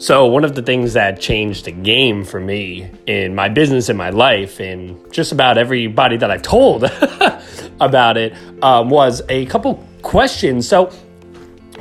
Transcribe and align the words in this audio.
So, 0.00 0.26
one 0.26 0.44
of 0.44 0.54
the 0.54 0.62
things 0.62 0.92
that 0.92 1.20
changed 1.20 1.64
the 1.64 1.72
game 1.72 2.24
for 2.24 2.38
me 2.38 2.88
in 3.08 3.34
my 3.34 3.48
business, 3.48 3.88
in 3.88 3.96
my 3.96 4.10
life, 4.10 4.60
and 4.60 5.12
just 5.12 5.32
about 5.32 5.58
everybody 5.58 6.16
that 6.18 6.30
I've 6.30 6.42
told 6.42 6.84
about 7.80 8.16
it 8.16 8.32
um, 8.62 8.90
was 8.90 9.22
a 9.28 9.46
couple 9.46 9.84
questions. 10.02 10.68
So, 10.68 10.92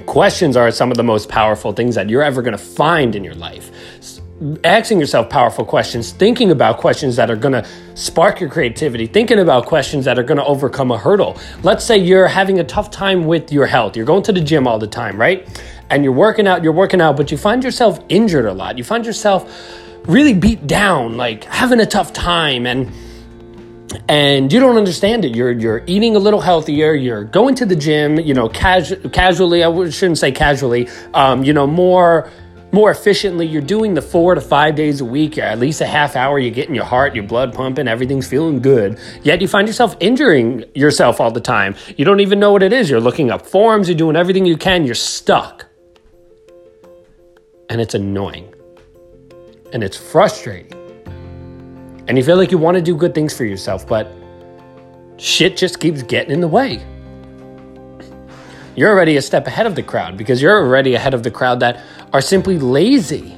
questions 0.08 0.58
are 0.58 0.72
some 0.72 0.90
of 0.90 0.98
the 0.98 1.04
most 1.04 1.30
powerful 1.30 1.74
things 1.74 1.94
that 1.94 2.10
you're 2.10 2.24
ever 2.24 2.42
going 2.42 2.58
to 2.58 2.64
find 2.64 3.16
in 3.16 3.24
your 3.24 3.36
life. 3.36 3.70
Asking 4.64 5.00
yourself 5.00 5.30
powerful 5.30 5.64
questions, 5.64 6.12
thinking 6.12 6.50
about 6.50 6.80
questions 6.80 7.16
that 7.18 7.30
are 7.30 7.36
going 7.36 7.54
to 7.54 7.68
spark 7.94 8.40
your 8.40 8.50
creativity, 8.50 9.06
thinking 9.06 9.40
about 9.40 9.68
questions 9.68 10.06
that 10.06 10.18
are 10.18 10.24
going 10.24 10.38
to 10.38 10.46
overcome 10.46 10.90
a 10.90 10.98
hurdle. 10.98 11.38
Let's 11.62 11.84
say 11.84 11.98
you're 11.98 12.28
having 12.28 12.60
a 12.60 12.64
tough 12.64 12.90
time 12.90 13.26
with 13.26 13.52
your 13.52 13.68
health. 13.68 13.96
You're 13.96 14.06
going 14.06 14.24
to 14.24 14.32
the 14.32 14.42
gym 14.42 14.68
all 14.68 14.80
the 14.80 14.88
time, 14.88 15.20
right? 15.20 15.48
And 15.90 16.04
you're 16.04 16.14
working 16.14 16.48
out, 16.48 16.64
you're 16.64 16.74
working 16.74 17.02
out, 17.02 17.18
but 17.18 17.32
you 17.32 17.38
find 17.38 17.64
yourself 17.64 18.00
injured 18.10 18.46
a 18.46 18.54
lot. 18.54 18.78
You 18.78 18.84
find 18.84 19.06
yourself 19.06 19.52
really 20.06 20.34
beat 20.34 20.68
down, 20.68 21.18
like 21.18 21.44
having 21.46 21.80
a 21.80 21.86
tough 21.86 22.14
time 22.14 22.66
and 22.66 22.92
and 24.10 24.52
you 24.52 24.60
don't 24.60 24.78
understand 24.78 25.26
it. 25.26 25.36
You're 25.36 25.52
you're 25.52 25.84
eating 25.88 26.16
a 26.16 26.20
little 26.20 26.42
healthier. 26.42 26.94
You're 26.94 27.24
going 27.24 27.56
to 27.56 27.66
the 27.66 27.76
gym. 27.76 28.20
You 28.20 28.34
know, 28.34 28.50
casu- 28.50 29.12
casually. 29.14 29.64
I 29.64 29.90
shouldn't 29.90 30.18
say 30.18 30.32
casually. 30.32 30.90
Um, 31.14 31.44
you 31.44 31.54
know, 31.54 31.68
more 31.68 32.30
more 32.72 32.92
efficiently. 32.92 33.48
You're 33.48 33.62
doing 33.62 33.94
the 33.94 34.02
four 34.02 34.36
to 34.36 34.42
five 34.42 34.76
days 34.76 35.00
a 35.00 35.06
week. 35.06 35.38
At 35.38 35.60
least 35.60 35.80
a 35.82 35.86
half 35.86 36.16
hour. 36.16 36.38
You're 36.38 36.54
getting 36.54 36.76
your 36.76 36.86
heart, 36.86 37.16
your 37.16 37.24
blood 37.24 37.54
pumping. 37.54 37.88
Everything's 37.88 38.28
feeling 38.28 38.62
good. 38.62 39.00
Yet 39.24 39.42
you 39.42 39.48
find 39.48 39.68
yourself 39.68 39.96
injuring 40.00 40.66
yourself 40.76 41.22
all 41.22 41.32
the 41.32 41.42
time. 41.42 41.76
You 41.96 42.04
don't 42.04 42.20
even 42.20 42.40
know 42.40 42.52
what 42.52 42.64
it 42.64 42.74
is. 42.74 42.90
You're 42.90 43.00
looking 43.00 43.32
up 43.32 43.46
forms. 43.46 43.88
You're 43.88 43.98
doing 43.98 44.16
everything 44.18 44.46
you 44.46 44.58
can. 44.58 44.86
You're 44.86 44.96
stuck 44.96 45.67
and 47.70 47.82
it's 47.82 47.94
annoying 47.94 48.54
and 49.74 49.84
it's 49.84 49.98
frustrating. 49.98 50.74
And 52.08 52.18
you 52.18 52.24
feel 52.24 52.38
like 52.38 52.52
you 52.52 52.58
want 52.58 52.76
to 52.76 52.82
do 52.82 52.96
good 52.96 53.14
things 53.14 53.36
for 53.36 53.44
yourself, 53.44 53.88
but 53.88 54.12
shit 55.18 55.58
just 55.58 55.80
keeps 55.80 56.04
getting 56.04 56.32
in 56.32 56.42
the 56.42 56.48
way. 56.48 56.86
You're 58.76 58.92
already 58.92 59.18
a 59.18 59.22
step 59.22 59.48
ahead 59.48 59.66
of 59.66 59.76
the 59.76 59.84
crowd 59.84 60.18
because 60.18 60.42
you're 60.42 60.58
already 60.58 60.94
ahead 60.94 61.14
of 61.14 61.24
the 61.24 61.32
crowd 61.32 61.60
that 61.62 61.84
are 62.14 62.22
simply 62.22 62.60
lazy. 62.60 63.36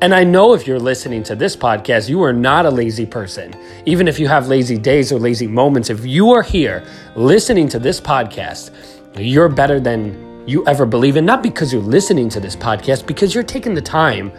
And 0.00 0.14
I 0.14 0.22
know 0.22 0.52
if 0.52 0.66
you're 0.66 0.78
listening 0.78 1.24
to 1.24 1.34
this 1.34 1.56
podcast, 1.56 2.08
you 2.08 2.22
are 2.22 2.32
not 2.32 2.66
a 2.66 2.70
lazy 2.70 3.06
person. 3.06 3.52
Even 3.84 4.06
if 4.06 4.20
you 4.20 4.28
have 4.28 4.46
lazy 4.46 4.78
days 4.78 5.10
or 5.10 5.18
lazy 5.18 5.48
moments, 5.48 5.90
if 5.90 6.06
you 6.06 6.30
are 6.30 6.42
here 6.42 6.84
listening 7.16 7.68
to 7.70 7.80
this 7.80 8.00
podcast, 8.00 8.70
you're 9.16 9.48
better 9.48 9.80
than 9.80 10.27
you 10.48 10.64
ever 10.66 10.86
believe 10.86 11.18
in, 11.18 11.26
not 11.26 11.42
because 11.42 11.74
you're 11.74 11.82
listening 11.82 12.30
to 12.30 12.40
this 12.40 12.56
podcast, 12.56 13.06
because 13.06 13.34
you're 13.34 13.44
taking 13.44 13.74
the 13.74 13.82
time 13.82 14.32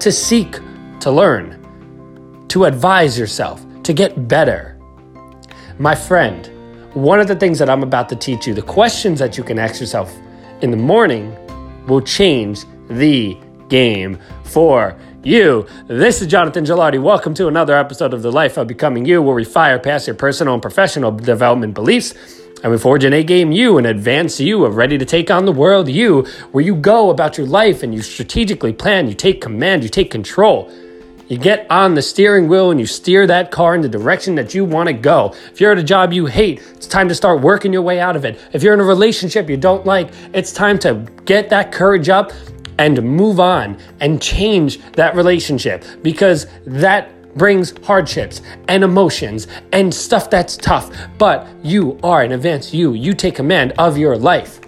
to 0.00 0.12
seek 0.12 0.58
to 1.00 1.10
learn, 1.10 2.44
to 2.48 2.66
advise 2.66 3.18
yourself, 3.18 3.64
to 3.82 3.94
get 3.94 4.28
better. 4.28 4.78
My 5.78 5.94
friend, 5.94 6.50
one 6.92 7.20
of 7.20 7.26
the 7.26 7.36
things 7.36 7.58
that 7.58 7.70
I'm 7.70 7.82
about 7.82 8.10
to 8.10 8.16
teach 8.16 8.46
you, 8.46 8.52
the 8.52 8.60
questions 8.60 9.18
that 9.18 9.38
you 9.38 9.44
can 9.44 9.58
ask 9.58 9.80
yourself 9.80 10.14
in 10.60 10.70
the 10.70 10.76
morning, 10.76 11.34
will 11.86 12.02
change 12.02 12.64
the 12.88 13.38
game 13.70 14.18
for 14.44 14.94
you. 15.24 15.66
This 15.86 16.20
is 16.20 16.28
Jonathan 16.28 16.66
Gelardi. 16.66 17.02
Welcome 17.02 17.32
to 17.32 17.48
another 17.48 17.74
episode 17.74 18.12
of 18.12 18.20
The 18.20 18.30
Life 18.30 18.58
of 18.58 18.66
Becoming 18.66 19.06
You, 19.06 19.22
where 19.22 19.34
we 19.34 19.44
fire 19.44 19.78
past 19.78 20.06
your 20.06 20.16
personal 20.16 20.52
and 20.52 20.60
professional 20.60 21.12
development 21.12 21.72
beliefs 21.72 22.12
and 22.62 22.72
we 22.72 22.78
forge 22.78 23.04
an 23.04 23.12
A 23.12 23.22
game 23.22 23.52
you, 23.52 23.78
an 23.78 23.86
advanced 23.86 24.40
you, 24.40 24.64
a 24.64 24.70
ready 24.70 24.98
to 24.98 25.04
take 25.04 25.30
on 25.30 25.44
the 25.44 25.52
world 25.52 25.88
you, 25.88 26.22
where 26.52 26.64
you 26.64 26.74
go 26.74 27.10
about 27.10 27.36
your 27.36 27.46
life 27.46 27.82
and 27.82 27.94
you 27.94 28.02
strategically 28.02 28.72
plan, 28.72 29.08
you 29.08 29.14
take 29.14 29.40
command, 29.40 29.82
you 29.82 29.88
take 29.88 30.10
control. 30.10 30.72
You 31.28 31.38
get 31.38 31.68
on 31.70 31.94
the 31.94 32.02
steering 32.02 32.46
wheel 32.46 32.70
and 32.70 32.78
you 32.78 32.86
steer 32.86 33.26
that 33.26 33.50
car 33.50 33.74
in 33.74 33.80
the 33.80 33.88
direction 33.88 34.36
that 34.36 34.54
you 34.54 34.64
want 34.64 34.86
to 34.88 34.92
go. 34.92 35.34
If 35.52 35.60
you're 35.60 35.72
at 35.72 35.78
a 35.78 35.82
job 35.82 36.12
you 36.12 36.26
hate, 36.26 36.60
it's 36.74 36.86
time 36.86 37.08
to 37.08 37.16
start 37.16 37.40
working 37.40 37.72
your 37.72 37.82
way 37.82 37.98
out 37.98 38.14
of 38.14 38.24
it. 38.24 38.40
If 38.52 38.62
you're 38.62 38.74
in 38.74 38.80
a 38.80 38.84
relationship 38.84 39.50
you 39.50 39.56
don't 39.56 39.84
like, 39.84 40.10
it's 40.32 40.52
time 40.52 40.78
to 40.80 40.94
get 41.24 41.50
that 41.50 41.72
courage 41.72 42.08
up 42.08 42.32
and 42.78 43.02
move 43.02 43.40
on 43.40 43.78
and 44.00 44.22
change 44.22 44.80
that 44.92 45.16
relationship 45.16 45.84
because 46.02 46.46
that 46.66 47.10
brings 47.36 47.76
hardships 47.84 48.42
and 48.68 48.82
emotions 48.82 49.46
and 49.72 49.94
stuff 49.94 50.30
that's 50.30 50.56
tough, 50.56 50.90
but 51.18 51.46
you 51.62 51.98
are 52.02 52.22
an 52.22 52.32
advanced 52.32 52.74
you. 52.74 52.94
You 52.94 53.14
take 53.14 53.36
command 53.36 53.72
of 53.78 53.96
your 53.96 54.16
life 54.16 54.60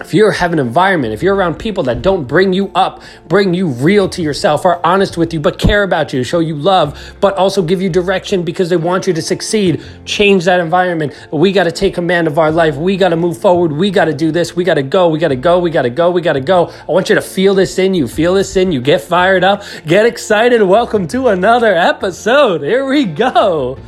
if 0.00 0.14
you 0.14 0.30
have 0.30 0.52
an 0.52 0.58
environment, 0.58 1.12
if 1.12 1.22
you're 1.22 1.34
around 1.34 1.58
people 1.58 1.82
that 1.84 2.02
don't 2.02 2.24
bring 2.24 2.52
you 2.52 2.70
up, 2.74 3.02
bring 3.26 3.52
you 3.52 3.68
real 3.68 4.08
to 4.10 4.22
yourself, 4.22 4.64
are 4.64 4.80
honest 4.84 5.16
with 5.16 5.32
you, 5.34 5.40
but 5.40 5.58
care 5.58 5.82
about 5.82 6.12
you, 6.12 6.22
show 6.22 6.38
you 6.38 6.54
love, 6.54 7.16
but 7.20 7.34
also 7.34 7.62
give 7.62 7.82
you 7.82 7.90
direction 7.90 8.42
because 8.42 8.68
they 8.68 8.76
want 8.76 9.06
you 9.06 9.12
to 9.12 9.22
succeed, 9.22 9.82
change 10.04 10.44
that 10.44 10.60
environment. 10.60 11.14
We 11.32 11.52
got 11.52 11.64
to 11.64 11.72
take 11.72 11.94
command 11.94 12.28
of 12.28 12.38
our 12.38 12.52
life. 12.52 12.76
We 12.76 12.96
got 12.96 13.08
to 13.08 13.16
move 13.16 13.38
forward. 13.38 13.72
We 13.72 13.90
got 13.90 14.04
to 14.04 14.14
do 14.14 14.30
this. 14.30 14.54
We 14.54 14.64
got 14.64 14.74
to 14.74 14.82
go. 14.82 15.08
We 15.08 15.18
got 15.18 15.28
to 15.28 15.36
go. 15.36 15.58
We 15.58 15.70
got 15.70 15.82
to 15.82 15.90
go. 15.90 16.10
We 16.10 16.20
got 16.20 16.34
to 16.34 16.40
go. 16.40 16.68
I 16.88 16.92
want 16.92 17.08
you 17.08 17.14
to 17.16 17.20
feel 17.20 17.54
this 17.54 17.78
in 17.78 17.94
you. 17.94 18.06
Feel 18.06 18.34
this 18.34 18.56
in 18.56 18.70
you. 18.70 18.80
Get 18.80 19.00
fired 19.00 19.42
up. 19.42 19.62
Get 19.86 20.06
excited. 20.06 20.62
Welcome 20.62 21.08
to 21.08 21.28
another 21.28 21.74
episode. 21.74 22.62
Here 22.62 22.86
we 22.86 23.04
go. 23.04 23.78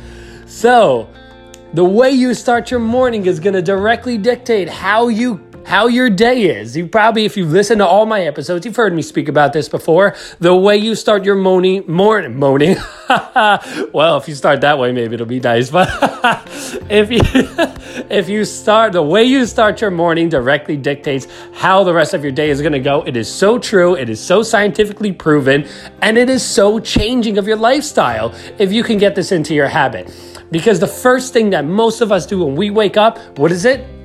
So, 0.45 1.07
the 1.73 1.85
way 1.85 2.11
you 2.11 2.33
start 2.33 2.69
your 2.69 2.81
morning 2.81 3.25
is 3.25 3.39
going 3.39 3.53
to 3.53 3.61
directly 3.61 4.17
dictate 4.17 4.67
how 4.67 5.07
you 5.07 5.37
how 5.65 5.87
your 5.87 6.09
day 6.09 6.43
is. 6.43 6.75
You 6.75 6.87
probably, 6.87 7.25
if 7.25 7.37
you've 7.37 7.51
listened 7.51 7.79
to 7.79 7.87
all 7.87 8.05
my 8.05 8.21
episodes, 8.21 8.65
you've 8.65 8.75
heard 8.75 8.93
me 8.93 9.01
speak 9.01 9.27
about 9.27 9.53
this 9.53 9.69
before. 9.69 10.15
The 10.39 10.55
way 10.55 10.77
you 10.77 10.95
start 10.95 11.23
your 11.23 11.35
morning, 11.35 11.83
morning, 11.87 12.37
morning. 12.37 12.77
well, 13.93 14.17
if 14.17 14.27
you 14.27 14.35
start 14.35 14.61
that 14.61 14.77
way, 14.79 14.91
maybe 14.91 15.15
it'll 15.15 15.25
be 15.25 15.39
nice. 15.39 15.69
But 15.69 15.89
if 16.89 17.11
you, 17.11 17.21
if 18.09 18.29
you 18.29 18.45
start 18.45 18.93
the 18.93 19.03
way 19.03 19.23
you 19.23 19.45
start 19.45 19.81
your 19.81 19.91
morning 19.91 20.29
directly 20.29 20.77
dictates 20.77 21.27
how 21.53 21.83
the 21.83 21.93
rest 21.93 22.13
of 22.13 22.23
your 22.23 22.31
day 22.31 22.49
is 22.49 22.61
going 22.61 22.73
to 22.73 22.79
go. 22.79 23.03
It 23.03 23.15
is 23.15 23.31
so 23.31 23.57
true. 23.59 23.95
It 23.95 24.09
is 24.09 24.19
so 24.19 24.43
scientifically 24.43 25.11
proven, 25.11 25.67
and 26.01 26.17
it 26.17 26.29
is 26.29 26.43
so 26.43 26.79
changing 26.79 27.37
of 27.37 27.47
your 27.47 27.57
lifestyle. 27.57 28.33
If 28.57 28.73
you 28.73 28.83
can 28.83 28.97
get 28.97 29.15
this 29.15 29.31
into 29.31 29.53
your 29.53 29.67
habit. 29.67 30.13
Because 30.51 30.79
the 30.81 30.87
first 30.87 31.31
thing 31.31 31.51
that 31.51 31.63
most 31.63 32.01
of 32.01 32.11
us 32.11 32.25
do 32.25 32.43
when 32.43 32.55
we 32.55 32.69
wake 32.69 32.97
up, 32.97 33.17
what 33.37 33.51
is 33.51 33.63
it? 33.63 34.00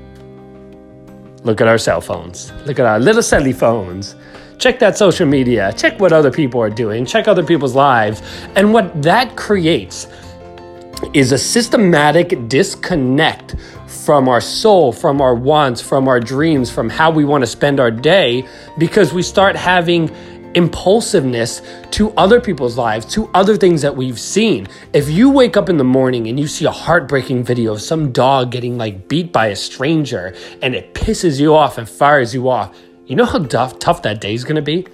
Look 1.46 1.60
at 1.60 1.68
our 1.68 1.78
cell 1.78 2.00
phones. 2.00 2.50
Look 2.66 2.80
at 2.80 2.86
our 2.86 2.98
little 2.98 3.22
celly 3.22 3.54
phones. 3.54 4.16
Check 4.58 4.80
that 4.80 4.98
social 4.98 5.28
media. 5.28 5.72
Check 5.76 6.00
what 6.00 6.12
other 6.12 6.32
people 6.32 6.60
are 6.60 6.68
doing. 6.68 7.06
Check 7.06 7.28
other 7.28 7.44
people's 7.44 7.76
lives. 7.76 8.20
And 8.56 8.72
what 8.72 9.00
that 9.04 9.36
creates 9.36 10.08
is 11.14 11.30
a 11.30 11.38
systematic 11.38 12.48
disconnect 12.48 13.54
from 13.86 14.28
our 14.28 14.40
soul, 14.40 14.90
from 14.90 15.20
our 15.20 15.36
wants, 15.36 15.80
from 15.80 16.08
our 16.08 16.18
dreams, 16.18 16.68
from 16.68 16.88
how 16.88 17.12
we 17.12 17.24
want 17.24 17.42
to 17.42 17.46
spend 17.46 17.78
our 17.78 17.92
day 17.92 18.44
because 18.76 19.12
we 19.12 19.22
start 19.22 19.54
having 19.54 20.10
impulsiveness 20.56 21.62
to 21.92 22.10
other 22.12 22.40
people's 22.40 22.76
lives, 22.76 23.06
to 23.06 23.30
other 23.34 23.56
things 23.56 23.82
that 23.82 23.94
we've 23.94 24.18
seen. 24.18 24.66
If 24.92 25.08
you 25.08 25.30
wake 25.30 25.56
up 25.56 25.68
in 25.68 25.76
the 25.76 25.84
morning 25.84 26.26
and 26.26 26.40
you 26.40 26.48
see 26.48 26.64
a 26.64 26.70
heartbreaking 26.70 27.44
video 27.44 27.74
of 27.74 27.82
some 27.82 28.10
dog 28.10 28.50
getting 28.50 28.76
like 28.76 29.06
beat 29.06 29.32
by 29.32 29.48
a 29.48 29.56
stranger 29.56 30.34
and 30.62 30.74
it 30.74 30.94
pisses 30.94 31.38
you 31.38 31.54
off 31.54 31.78
and 31.78 31.88
fires 31.88 32.34
you 32.34 32.48
off, 32.48 32.76
you 33.06 33.14
know 33.14 33.26
how 33.26 33.38
tough, 33.38 33.78
tough 33.78 34.02
that 34.02 34.20
day 34.20 34.34
is 34.34 34.42
going 34.42 34.56
to 34.56 34.62
be? 34.62 34.86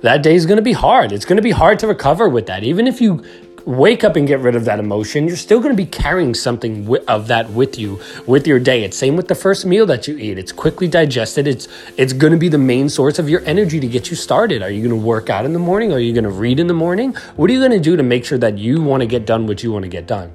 That 0.00 0.22
day 0.22 0.34
is 0.34 0.46
going 0.46 0.56
to 0.56 0.62
be 0.62 0.72
hard. 0.72 1.12
It's 1.12 1.24
going 1.24 1.36
to 1.36 1.42
be 1.42 1.50
hard 1.50 1.78
to 1.80 1.86
recover 1.86 2.28
with 2.28 2.46
that. 2.46 2.64
Even 2.64 2.86
if 2.86 3.00
you 3.00 3.24
wake 3.68 4.02
up 4.02 4.16
and 4.16 4.26
get 4.26 4.40
rid 4.40 4.56
of 4.56 4.64
that 4.64 4.78
emotion, 4.78 5.28
you're 5.28 5.36
still 5.36 5.60
going 5.60 5.70
to 5.70 5.76
be 5.76 5.84
carrying 5.84 6.32
something 6.32 6.88
of 7.06 7.26
that 7.28 7.50
with 7.50 7.78
you 7.78 8.00
with 8.26 8.46
your 8.46 8.58
day. 8.58 8.82
It's 8.82 8.96
same 8.96 9.14
with 9.14 9.28
the 9.28 9.34
first 9.34 9.66
meal 9.66 9.84
that 9.86 10.08
you 10.08 10.16
eat. 10.16 10.38
It's 10.38 10.52
quickly 10.52 10.88
digested. 10.88 11.46
It's 11.46 11.68
it's 11.98 12.14
going 12.14 12.32
to 12.32 12.38
be 12.38 12.48
the 12.48 12.56
main 12.56 12.88
source 12.88 13.18
of 13.18 13.28
your 13.28 13.42
energy 13.44 13.78
to 13.78 13.86
get 13.86 14.08
you 14.08 14.16
started. 14.16 14.62
Are 14.62 14.70
you 14.70 14.80
going 14.80 14.98
to 14.98 15.06
work 15.06 15.28
out 15.28 15.44
in 15.44 15.52
the 15.52 15.58
morning? 15.58 15.92
Are 15.92 15.98
you 15.98 16.14
going 16.14 16.24
to 16.24 16.30
read 16.30 16.58
in 16.58 16.66
the 16.66 16.72
morning? 16.72 17.14
What 17.36 17.50
are 17.50 17.52
you 17.52 17.60
going 17.60 17.72
to 17.72 17.80
do 17.80 17.94
to 17.94 18.02
make 18.02 18.24
sure 18.24 18.38
that 18.38 18.56
you 18.56 18.82
want 18.82 19.02
to 19.02 19.06
get 19.06 19.26
done 19.26 19.46
what 19.46 19.62
you 19.62 19.70
want 19.70 19.82
to 19.82 19.90
get 19.90 20.06
done? 20.06 20.32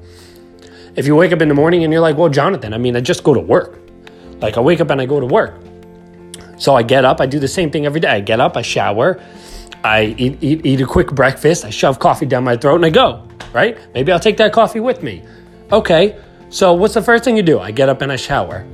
If 0.95 1.07
you 1.07 1.15
wake 1.15 1.31
up 1.31 1.41
in 1.41 1.47
the 1.47 1.56
morning 1.56 1.83
and 1.83 1.91
you're 1.91 2.03
like, 2.03 2.18
"Well, 2.18 2.30
Jonathan, 2.30 2.71
I 2.71 2.77
mean, 2.77 2.95
I 2.95 3.01
just 3.01 3.24
go 3.24 3.33
to 3.33 3.39
work." 3.39 3.80
Like 4.41 4.57
I 4.57 4.59
wake 4.59 4.80
up 4.80 4.91
and 4.91 5.01
I 5.01 5.07
go 5.07 5.19
to 5.19 5.25
work. 5.25 5.56
So 6.59 6.75
I 6.75 6.83
get 6.83 7.03
up, 7.03 7.19
I 7.19 7.25
do 7.25 7.39
the 7.39 7.47
same 7.47 7.71
thing 7.71 7.88
every 7.88 8.00
day. 8.00 8.09
I 8.09 8.19
get 8.19 8.39
up, 8.39 8.56
I 8.56 8.62
shower, 8.62 9.19
I 9.83 10.15
eat, 10.18 10.38
eat, 10.41 10.65
eat 10.65 10.81
a 10.81 10.85
quick 10.85 11.12
breakfast, 11.12 11.65
I 11.65 11.69
shove 11.69 12.00
coffee 12.00 12.25
down 12.25 12.44
my 12.44 12.56
throat, 12.56 12.75
and 12.75 12.85
I 12.85 12.89
go, 12.89 13.27
right? 13.51 13.77
Maybe 13.94 14.12
I'll 14.12 14.19
take 14.19 14.38
that 14.38 14.53
coffee 14.53 14.80
with 14.80 15.03
me. 15.03 15.24
Okay, 15.71 16.18
so 16.50 16.74
what's 16.74 16.94
the 16.94 17.01
first 17.01 17.24
thing 17.24 17.35
you 17.35 17.44
do? 17.44 17.59
I 17.59 17.71
get 17.71 17.89
up 17.89 18.01
and 18.01 18.12
I 18.12 18.15
shower. 18.15 18.65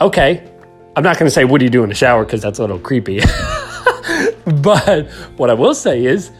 Okay, 0.00 0.50
I'm 0.94 1.02
not 1.02 1.18
gonna 1.18 1.30
say, 1.30 1.44
what 1.44 1.58
do 1.58 1.64
you 1.64 1.70
do 1.70 1.82
in 1.84 1.88
the 1.88 1.94
shower? 1.94 2.24
Because 2.24 2.42
that's 2.42 2.58
a 2.58 2.62
little 2.62 2.78
creepy. 2.78 3.20
but 4.62 5.10
what 5.36 5.48
I 5.48 5.54
will 5.54 5.74
say 5.74 6.04
is, 6.04 6.32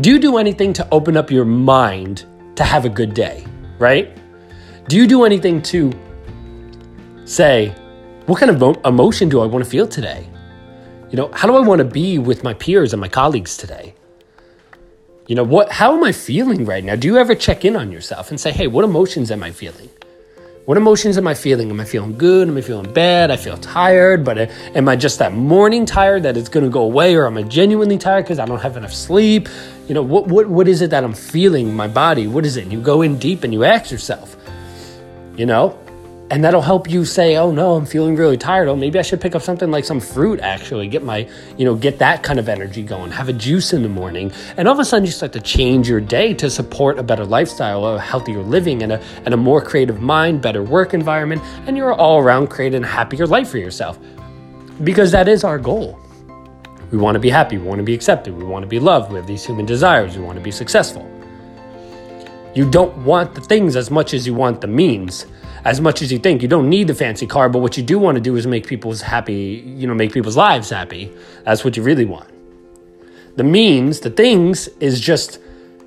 do 0.00 0.10
you 0.10 0.18
do 0.18 0.36
anything 0.36 0.72
to 0.74 0.86
open 0.92 1.16
up 1.16 1.30
your 1.30 1.44
mind 1.44 2.26
to 2.56 2.64
have 2.64 2.84
a 2.84 2.88
good 2.88 3.14
day, 3.14 3.46
right? 3.78 4.14
Do 4.88 4.96
you 4.96 5.06
do 5.06 5.24
anything 5.24 5.62
to 5.62 5.92
say, 7.24 7.74
what 8.26 8.38
kind 8.38 8.50
of 8.50 8.84
emotion 8.84 9.28
do 9.28 9.40
I 9.40 9.46
want 9.46 9.64
to 9.64 9.70
feel 9.70 9.86
today? 9.86 10.28
You 11.10 11.16
know, 11.16 11.30
how 11.32 11.48
do 11.48 11.56
I 11.56 11.60
want 11.60 11.78
to 11.78 11.84
be 11.84 12.18
with 12.18 12.44
my 12.44 12.52
peers 12.54 12.92
and 12.92 13.00
my 13.00 13.08
colleagues 13.08 13.56
today? 13.56 13.94
You 15.26 15.34
know, 15.34 15.44
what 15.44 15.72
how 15.72 15.96
am 15.96 16.04
I 16.04 16.12
feeling 16.12 16.64
right 16.64 16.84
now? 16.84 16.96
Do 16.96 17.08
you 17.08 17.16
ever 17.18 17.34
check 17.34 17.64
in 17.64 17.76
on 17.76 17.92
yourself 17.92 18.30
and 18.30 18.40
say, 18.40 18.50
"Hey, 18.50 18.66
what 18.66 18.84
emotions 18.84 19.30
am 19.30 19.42
I 19.42 19.50
feeling?" 19.50 19.90
What 20.68 20.76
emotions 20.76 21.16
am 21.16 21.26
I 21.26 21.32
feeling? 21.32 21.70
Am 21.70 21.80
I 21.80 21.86
feeling 21.86 22.18
good? 22.18 22.46
Am 22.46 22.54
I 22.54 22.60
feeling 22.60 22.92
bad? 22.92 23.30
I 23.30 23.38
feel 23.38 23.56
tired, 23.56 24.22
but 24.22 24.36
uh, 24.36 24.46
am 24.74 24.86
I 24.86 24.96
just 24.96 25.18
that 25.18 25.32
morning 25.32 25.86
tired 25.86 26.24
that 26.24 26.36
it's 26.36 26.50
going 26.50 26.64
to 26.64 26.70
go 26.70 26.82
away, 26.82 27.14
or 27.14 27.26
am 27.26 27.38
I 27.38 27.42
genuinely 27.42 27.96
tired 27.96 28.24
because 28.24 28.38
I 28.38 28.44
don't 28.44 28.60
have 28.60 28.76
enough 28.76 28.92
sleep? 28.92 29.48
You 29.88 29.94
know, 29.94 30.02
what, 30.02 30.26
what, 30.26 30.46
what 30.46 30.68
is 30.68 30.82
it 30.82 30.90
that 30.90 31.04
I'm 31.04 31.14
feeling 31.14 31.74
my 31.74 31.88
body? 31.88 32.26
What 32.26 32.44
is 32.44 32.58
it? 32.58 32.70
You 32.70 32.82
go 32.82 33.00
in 33.00 33.18
deep 33.18 33.44
and 33.44 33.54
you 33.54 33.64
ask 33.64 33.90
yourself, 33.90 34.36
you 35.38 35.46
know, 35.46 35.78
and 36.30 36.44
that'll 36.44 36.62
help 36.62 36.90
you 36.90 37.04
say 37.04 37.36
oh 37.36 37.50
no 37.50 37.74
i'm 37.74 37.86
feeling 37.86 38.14
really 38.14 38.36
tired. 38.36 38.68
Oh 38.68 38.76
maybe 38.76 38.98
i 38.98 39.02
should 39.02 39.20
pick 39.20 39.34
up 39.34 39.42
something 39.42 39.70
like 39.70 39.84
some 39.84 40.00
fruit 40.00 40.40
actually 40.40 40.88
get 40.88 41.02
my 41.02 41.28
you 41.56 41.64
know 41.64 41.74
get 41.74 41.98
that 41.98 42.22
kind 42.22 42.38
of 42.38 42.48
energy 42.48 42.82
going 42.82 43.10
have 43.10 43.28
a 43.28 43.32
juice 43.32 43.72
in 43.72 43.82
the 43.82 43.88
morning 43.88 44.32
and 44.56 44.68
all 44.68 44.74
of 44.74 44.80
a 44.80 44.84
sudden 44.84 45.06
you 45.06 45.10
start 45.10 45.32
to 45.32 45.40
change 45.40 45.88
your 45.88 46.00
day 46.00 46.34
to 46.34 46.50
support 46.50 46.98
a 46.98 47.02
better 47.02 47.24
lifestyle 47.24 47.84
a 47.86 48.00
healthier 48.00 48.42
living 48.42 48.82
and 48.82 48.92
a, 48.92 49.02
and 49.24 49.32
a 49.32 49.36
more 49.36 49.60
creative 49.60 50.00
mind 50.00 50.42
better 50.42 50.62
work 50.62 50.94
environment 50.94 51.42
and 51.66 51.76
you're 51.76 51.92
all 51.92 52.18
around 52.18 52.48
creating 52.48 52.84
a 52.84 52.86
happier 52.86 53.26
life 53.26 53.48
for 53.48 53.58
yourself. 53.58 53.98
Because 54.84 55.10
that 55.12 55.28
is 55.28 55.44
our 55.44 55.58
goal. 55.58 55.98
We 56.90 56.98
want 56.98 57.16
to 57.16 57.20
be 57.20 57.30
happy 57.30 57.58
we 57.58 57.64
want 57.64 57.78
to 57.78 57.84
be 57.84 57.94
accepted 57.94 58.34
we 58.34 58.44
want 58.44 58.62
to 58.62 58.68
be 58.68 58.78
loved 58.78 59.10
we 59.10 59.16
have 59.16 59.26
these 59.26 59.44
human 59.44 59.66
desires 59.66 60.16
we 60.16 60.24
want 60.24 60.38
to 60.38 60.44
be 60.44 60.50
successful. 60.50 61.06
You 62.54 62.70
don't 62.70 62.96
want 63.04 63.34
the 63.34 63.40
things 63.40 63.76
as 63.76 63.90
much 63.90 64.14
as 64.14 64.26
you 64.26 64.34
want 64.34 64.60
the 64.60 64.66
means 64.66 65.26
as 65.64 65.80
much 65.80 66.02
as 66.02 66.12
you 66.12 66.18
think. 66.18 66.42
You 66.42 66.48
don't 66.48 66.68
need 66.68 66.86
the 66.86 66.94
fancy 66.94 67.26
car, 67.26 67.48
but 67.48 67.60
what 67.60 67.76
you 67.76 67.82
do 67.82 67.98
want 67.98 68.16
to 68.16 68.20
do 68.20 68.36
is 68.36 68.46
make 68.46 68.66
people's 68.66 69.00
happy, 69.00 69.62
you 69.66 69.86
know, 69.86 69.94
make 69.94 70.12
people's 70.12 70.36
lives 70.36 70.70
happy. 70.70 71.12
That's 71.44 71.64
what 71.64 71.76
you 71.76 71.82
really 71.82 72.04
want. 72.04 72.28
The 73.36 73.44
means, 73.44 74.00
the 74.00 74.10
things, 74.10 74.68
is 74.80 75.00
just 75.00 75.38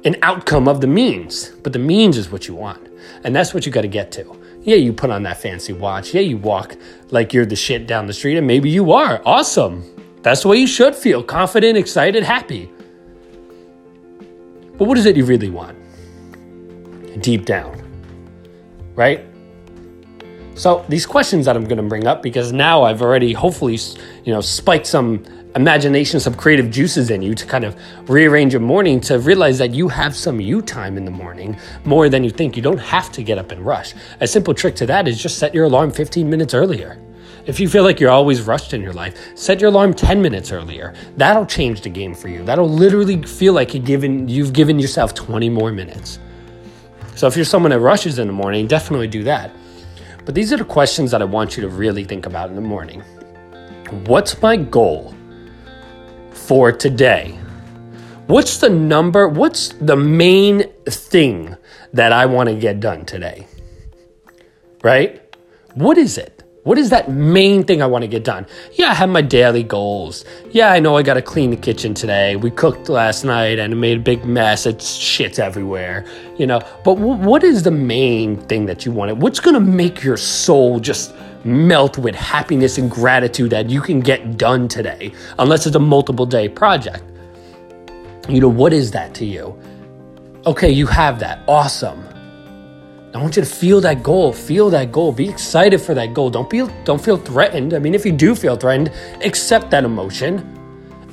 an 0.06 0.16
outcome 0.22 0.68
of 0.68 0.82
the 0.82 0.88
means, 0.88 1.50
but 1.64 1.74
the 1.74 1.80
means 1.80 2.18
is 2.18 2.32
what 2.32 2.48
you 2.48 2.56
want. 2.56 2.88
And 3.24 3.36
that's 3.36 3.54
what 3.54 3.66
you 3.66 3.72
got 3.72 3.82
to 3.82 3.88
get 3.88 4.12
to. 4.14 4.40
Yeah, 4.64 4.76
you 4.76 4.94
put 4.94 5.10
on 5.10 5.24
that 5.24 5.42
fancy 5.42 5.74
watch. 5.74 6.14
Yeah, 6.14 6.22
you 6.22 6.38
walk 6.38 6.76
like 7.10 7.34
you're 7.34 7.46
the 7.46 7.56
shit 7.56 7.88
down 7.88 8.08
the 8.08 8.14
street, 8.14 8.38
and 8.38 8.46
maybe 8.46 8.70
you 8.70 8.92
are. 8.92 9.22
Awesome. 9.26 9.84
That's 10.22 10.44
the 10.44 10.50
way 10.50 10.58
you 10.58 10.68
should 10.68 10.96
feel 10.96 11.24
confident, 11.24 11.78
excited, 11.78 12.24
happy. 12.24 12.72
But 14.78 14.88
what 14.88 14.98
is 14.98 15.06
it 15.06 15.18
you 15.18 15.26
really 15.26 15.50
want? 15.50 15.78
Deep 17.22 17.46
down, 17.46 17.82
right? 18.96 19.26
So 20.56 20.86
these 20.90 21.06
questions 21.06 21.46
that 21.46 21.56
I'm 21.56 21.64
going 21.64 21.78
to 21.78 21.84
bring 21.84 22.08
up 22.08 22.22
because 22.22 22.52
now 22.52 22.84
I've 22.84 23.02
already 23.02 23.34
hopefully 23.34 23.80
you 24.26 24.34
know 24.34 24.42
spiked 24.42 24.86
some 24.86 25.24
imagination, 25.56 26.20
some 26.20 26.34
creative 26.34 26.70
juices 26.70 27.10
in 27.10 27.22
you 27.22 27.36
to 27.36 27.46
kind 27.46 27.64
of 27.64 27.76
rearrange 28.10 28.54
your 28.54 28.62
morning 28.62 29.00
to 29.02 29.20
realize 29.20 29.58
that 29.58 29.74
you 29.74 29.88
have 29.88 30.16
some 30.16 30.40
you 30.40 30.62
time 30.62 30.98
in 30.98 31.06
the 31.06 31.12
morning 31.12 31.58
more 31.84 32.10
than 32.10 32.24
you 32.24 32.30
think. 32.30 32.56
You 32.56 32.62
don't 32.62 32.78
have 32.78 33.12
to 33.14 33.24
get 33.24 33.38
up 33.38 33.52
and 33.52 33.66
rush. 33.66 33.94
A 34.20 34.28
simple 34.28 34.54
trick 34.54 34.76
to 34.78 34.86
that 34.86 35.08
is 35.08 35.22
just 35.22 35.38
set 35.38 35.54
your 35.54 35.66
alarm 35.66 35.92
15 35.92 36.30
minutes 36.30 36.54
earlier. 36.54 37.02
If 37.46 37.60
you 37.60 37.68
feel 37.68 37.84
like 37.84 38.00
you're 38.00 38.12
always 38.12 38.44
rushed 38.44 38.74
in 38.74 38.82
your 38.82 38.94
life, 38.94 39.18
set 39.36 39.60
your 39.60 39.72
alarm 39.72 39.96
10 39.96 40.22
minutes 40.22 40.52
earlier. 40.52 40.94
That'll 41.18 41.46
change 41.46 41.82
the 41.82 41.90
game 41.90 42.14
for 42.14 42.28
you. 42.28 42.44
That'll 42.44 42.70
literally 42.70 43.24
feel 43.24 43.54
like 43.54 43.74
you've 43.74 43.86
given, 43.86 44.28
you've 44.28 44.54
given 44.54 44.80
yourself 44.80 45.16
20 45.16 45.50
more 45.50 45.72
minutes. 45.72 46.20
So 47.16 47.28
if 47.28 47.36
you're 47.36 47.46
someone 47.46 47.72
that 47.72 47.80
rushes 47.80 48.20
in 48.20 48.28
the 48.28 48.34
morning, 48.34 48.68
definitely 48.68 49.08
do 49.08 49.24
that. 49.24 49.52
But 50.26 50.36
these 50.36 50.54
are 50.54 50.58
the 50.58 50.66
questions 50.66 51.12
that 51.12 51.22
I 51.22 51.26
want 51.26 51.58
you 51.58 51.62
to 51.62 51.70
really 51.70 52.04
think 52.04 52.26
about 52.26 52.50
in 52.50 52.56
the 52.56 52.62
morning. 52.62 53.02
What's 54.06 54.42
my 54.42 54.56
goal 54.56 55.16
for 56.32 56.72
today? 56.72 57.38
What's 58.28 58.58
the 58.58 58.70
number? 58.70 59.28
What's 59.28 59.70
the 59.70 59.98
main 59.98 60.64
thing 60.86 61.56
that 61.94 62.14
I 62.14 62.26
want 62.26 62.50
to 62.50 62.56
get 62.56 62.80
done 62.80 63.06
today? 63.06 63.48
Right? 64.84 65.22
What 65.74 65.98
is 65.98 66.18
it? 66.18 66.41
What 66.64 66.78
is 66.78 66.92
that 66.92 67.10
main 67.10 67.64
thing 67.64 67.82
I 67.82 67.88
want 67.88 68.04
to 68.04 68.08
get 68.08 68.24
done? 68.24 68.46
Yeah, 68.74 68.92
I 68.92 68.94
have 68.94 69.10
my 69.10 69.24
daily 69.24 69.64
goals. 69.64 70.26
Yeah, 70.52 70.72
I 70.72 70.80
know 70.80 70.96
I 70.96 71.02
got 71.02 71.16
to 71.16 71.22
clean 71.24 71.50
the 71.50 71.58
kitchen 71.58 71.96
today. 71.96 72.36
We 72.36 72.52
cooked 72.52 72.88
last 72.88 73.24
night 73.24 73.58
and 73.58 73.74
it 73.74 73.78
made 73.78 73.98
a 73.98 74.02
big 74.02 74.26
mess. 74.26 74.68
It's 74.68 74.94
shit 74.94 75.40
everywhere, 75.40 76.06
you 76.38 76.46
know. 76.46 76.60
But 76.84 76.96
w- 76.96 77.16
what 77.16 77.44
is 77.44 77.64
the 77.64 77.72
main 77.72 78.38
thing 78.42 78.68
that 78.68 78.86
you 78.86 78.92
want? 78.92 79.18
What's 79.18 79.40
going 79.40 79.56
to 79.56 79.60
make 79.60 80.04
your 80.04 80.18
soul 80.18 80.80
just 80.80 81.16
melt 81.44 81.98
with 81.98 82.14
happiness 82.14 82.78
and 82.78 82.92
gratitude 82.92 83.50
that 83.50 83.72
you 83.72 83.82
can 83.82 84.00
get 84.00 84.38
done 84.38 84.68
today, 84.68 85.12
unless 85.40 85.66
it's 85.66 85.76
a 85.76 85.80
multiple 85.80 86.28
day 86.28 86.48
project? 86.48 87.04
You 88.30 88.40
know, 88.40 88.50
what 88.50 88.72
is 88.72 88.92
that 88.92 89.16
to 89.16 89.26
you? 89.26 89.60
Okay, 90.46 90.70
you 90.70 90.86
have 90.86 91.20
that. 91.22 91.40
Awesome. 91.48 92.08
I 93.14 93.18
want 93.18 93.36
you 93.36 93.42
to 93.42 93.50
feel 93.50 93.82
that 93.82 94.04
goal, 94.04 94.32
feel 94.32 94.70
that 94.70 94.94
goal, 94.94 95.12
be 95.12 95.28
excited 95.28 95.82
for 95.82 95.94
that 95.96 96.14
goal. 96.14 96.30
Don't 96.30 96.50
be 96.50 96.66
don't 96.86 97.04
feel 97.04 97.18
threatened. 97.18 97.74
I 97.74 97.80
mean, 97.80 97.94
if 97.94 98.06
you 98.06 98.14
do 98.14 98.36
feel 98.36 98.56
threatened, 98.56 98.92
accept 99.22 99.70
that 99.72 99.84
emotion. 99.84 100.58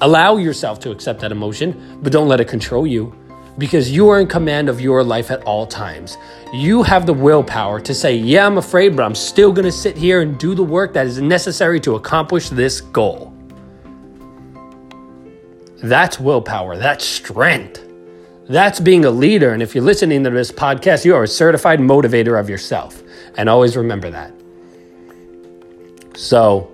Allow 0.00 0.36
yourself 0.36 0.78
to 0.80 0.92
accept 0.92 1.20
that 1.22 1.32
emotion, 1.32 1.98
but 2.00 2.12
don't 2.12 2.28
let 2.28 2.38
it 2.38 2.46
control 2.46 2.86
you 2.86 3.12
because 3.58 3.90
you 3.90 4.08
are 4.08 4.20
in 4.20 4.28
command 4.28 4.68
of 4.68 4.80
your 4.80 5.02
life 5.02 5.32
at 5.32 5.42
all 5.42 5.66
times. 5.66 6.16
You 6.52 6.84
have 6.84 7.04
the 7.04 7.12
willpower 7.12 7.80
to 7.80 7.92
say, 7.92 8.14
"Yeah, 8.14 8.46
I'm 8.46 8.58
afraid, 8.58 8.94
but 8.94 9.02
I'm 9.02 9.16
still 9.16 9.50
going 9.50 9.64
to 9.64 9.72
sit 9.72 9.96
here 9.96 10.20
and 10.20 10.38
do 10.38 10.54
the 10.54 10.62
work 10.62 10.94
that 10.94 11.04
is 11.04 11.20
necessary 11.20 11.80
to 11.80 11.96
accomplish 11.96 12.48
this 12.48 12.80
goal." 12.80 13.32
That's 15.82 16.20
willpower, 16.20 16.76
that's 16.76 17.04
strength. 17.04 17.87
That's 18.48 18.80
being 18.80 19.04
a 19.04 19.10
leader. 19.10 19.52
And 19.52 19.62
if 19.62 19.74
you're 19.74 19.84
listening 19.84 20.24
to 20.24 20.30
this 20.30 20.50
podcast, 20.50 21.04
you 21.04 21.14
are 21.14 21.24
a 21.24 21.28
certified 21.28 21.80
motivator 21.80 22.40
of 22.40 22.48
yourself. 22.48 23.02
And 23.36 23.48
always 23.48 23.76
remember 23.76 24.10
that. 24.10 24.32
So, 26.16 26.72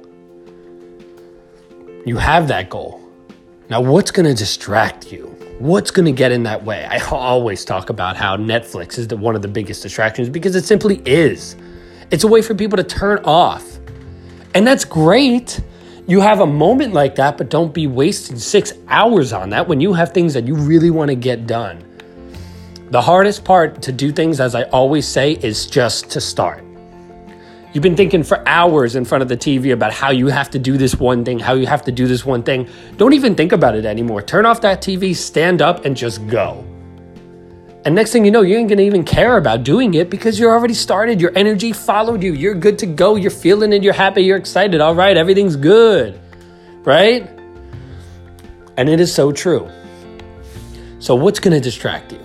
you 2.06 2.17
have 2.17 2.49
that 2.49 2.71
goal. 2.71 3.00
Now, 3.69 3.81
what's 3.81 4.11
going 4.11 4.26
to 4.26 4.35
distract 4.35 5.11
you? 5.11 5.26
What's 5.59 5.91
going 5.91 6.06
to 6.06 6.12
get 6.12 6.32
in 6.32 6.44
that 6.44 6.65
way? 6.65 6.85
I 6.85 6.99
always 7.11 7.65
talk 7.65 7.91
about 7.91 8.17
how 8.17 8.37
Netflix 8.37 8.99
is 8.99 9.09
the, 9.09 9.17
one 9.17 9.35
of 9.35 9.43
the 9.43 9.49
biggest 9.49 9.82
distractions 9.82 10.29
because 10.29 10.55
it 10.55 10.65
simply 10.65 11.03
is. 11.05 11.56
It's 12.11 12.25
a 12.25 12.29
way 12.29 12.43
for 12.43 12.55
people 12.55 12.76
to 12.76 12.85
turn 12.85 13.19
off. 13.25 13.65
And 14.55 14.67
that's 14.67 14.85
great 14.85 15.61
you 16.06 16.20
have 16.20 16.40
a 16.40 16.46
moment 16.46 16.92
like 16.92 17.14
that, 17.14 17.38
but 17.38 17.49
don't 17.49 17.73
be 17.73 17.87
wasting 17.87 18.38
six 18.38 18.75
hours 18.88 19.32
on 19.32 19.50
that 19.50 19.66
when 19.66 19.80
you 19.80 19.94
have 19.94 20.12
things 20.12 20.34
that 20.34 20.46
you 20.46 20.54
really 20.54 20.90
want 20.90 21.08
to 21.08 21.14
get 21.14 21.46
done. 21.46 21.82
The 22.90 23.00
hardest 23.00 23.44
part 23.44 23.80
to 23.82 23.92
do 23.92 24.12
things, 24.12 24.38
as 24.38 24.54
I 24.54 24.64
always 24.64 25.08
say, 25.08 25.32
is 25.32 25.66
just 25.66 26.11
to 26.11 26.20
start. 26.20 26.62
You've 27.73 27.82
been 27.82 27.96
thinking 27.96 28.23
for 28.23 28.46
hours 28.46 28.96
in 28.96 29.04
front 29.04 29.23
of 29.23 29.28
the 29.28 29.37
TV 29.37 29.73
about 29.73 29.92
how 29.92 30.11
you 30.11 30.28
have 30.28 30.50
to 30.50 30.58
do 30.58 30.76
this 30.76 30.94
one 30.94 31.25
thing, 31.25 31.38
how 31.38 31.54
you 31.54 31.66
have 31.66 31.82
to 31.84 31.92
do 31.92 32.06
this 32.06 32.25
one 32.25 32.42
thing. 32.42 32.68
Don't 32.99 33.14
even 33.14 33.34
think 33.34 33.52
about 33.52 33.75
it 33.75 33.87
anymore. 33.87 34.20
Turn 34.20 34.46
off 34.46 34.61
that 34.61 34.82
TV, 34.82 35.16
stand 35.16 35.62
up, 35.62 35.87
and 35.87 35.96
just 35.96 36.25
go. 36.28 36.64
And 37.85 37.95
next 37.95 38.12
thing 38.12 38.25
you 38.25 38.31
know, 38.31 38.41
you 38.41 38.57
ain't 38.57 38.71
gonna 38.71 38.83
even 38.83 39.05
care 39.05 39.37
about 39.37 39.62
doing 39.62 39.93
it 39.93 40.09
because 40.09 40.38
you're 40.38 40.53
already 40.53 40.73
started. 40.73 41.21
Your 41.21 41.33
energy 41.37 41.73
followed 41.73 42.23
you. 42.23 42.33
You're 42.33 42.55
good 42.55 42.79
to 42.79 42.87
go. 42.87 43.17
You're 43.17 43.31
feeling 43.31 43.75
it. 43.75 43.83
You're 43.83 43.93
happy. 43.93 44.23
You're 44.23 44.38
excited. 44.38 44.81
All 44.81 44.95
right, 44.95 45.17
everything's 45.17 45.57
good. 45.57 46.19
Right? 46.85 47.29
And 48.79 48.88
it 48.88 49.00
is 49.00 49.12
so 49.12 49.33
true. 49.33 49.71
So, 50.99 51.14
what's 51.14 51.38
gonna 51.38 51.61
distract 51.61 52.12
you? 52.12 52.21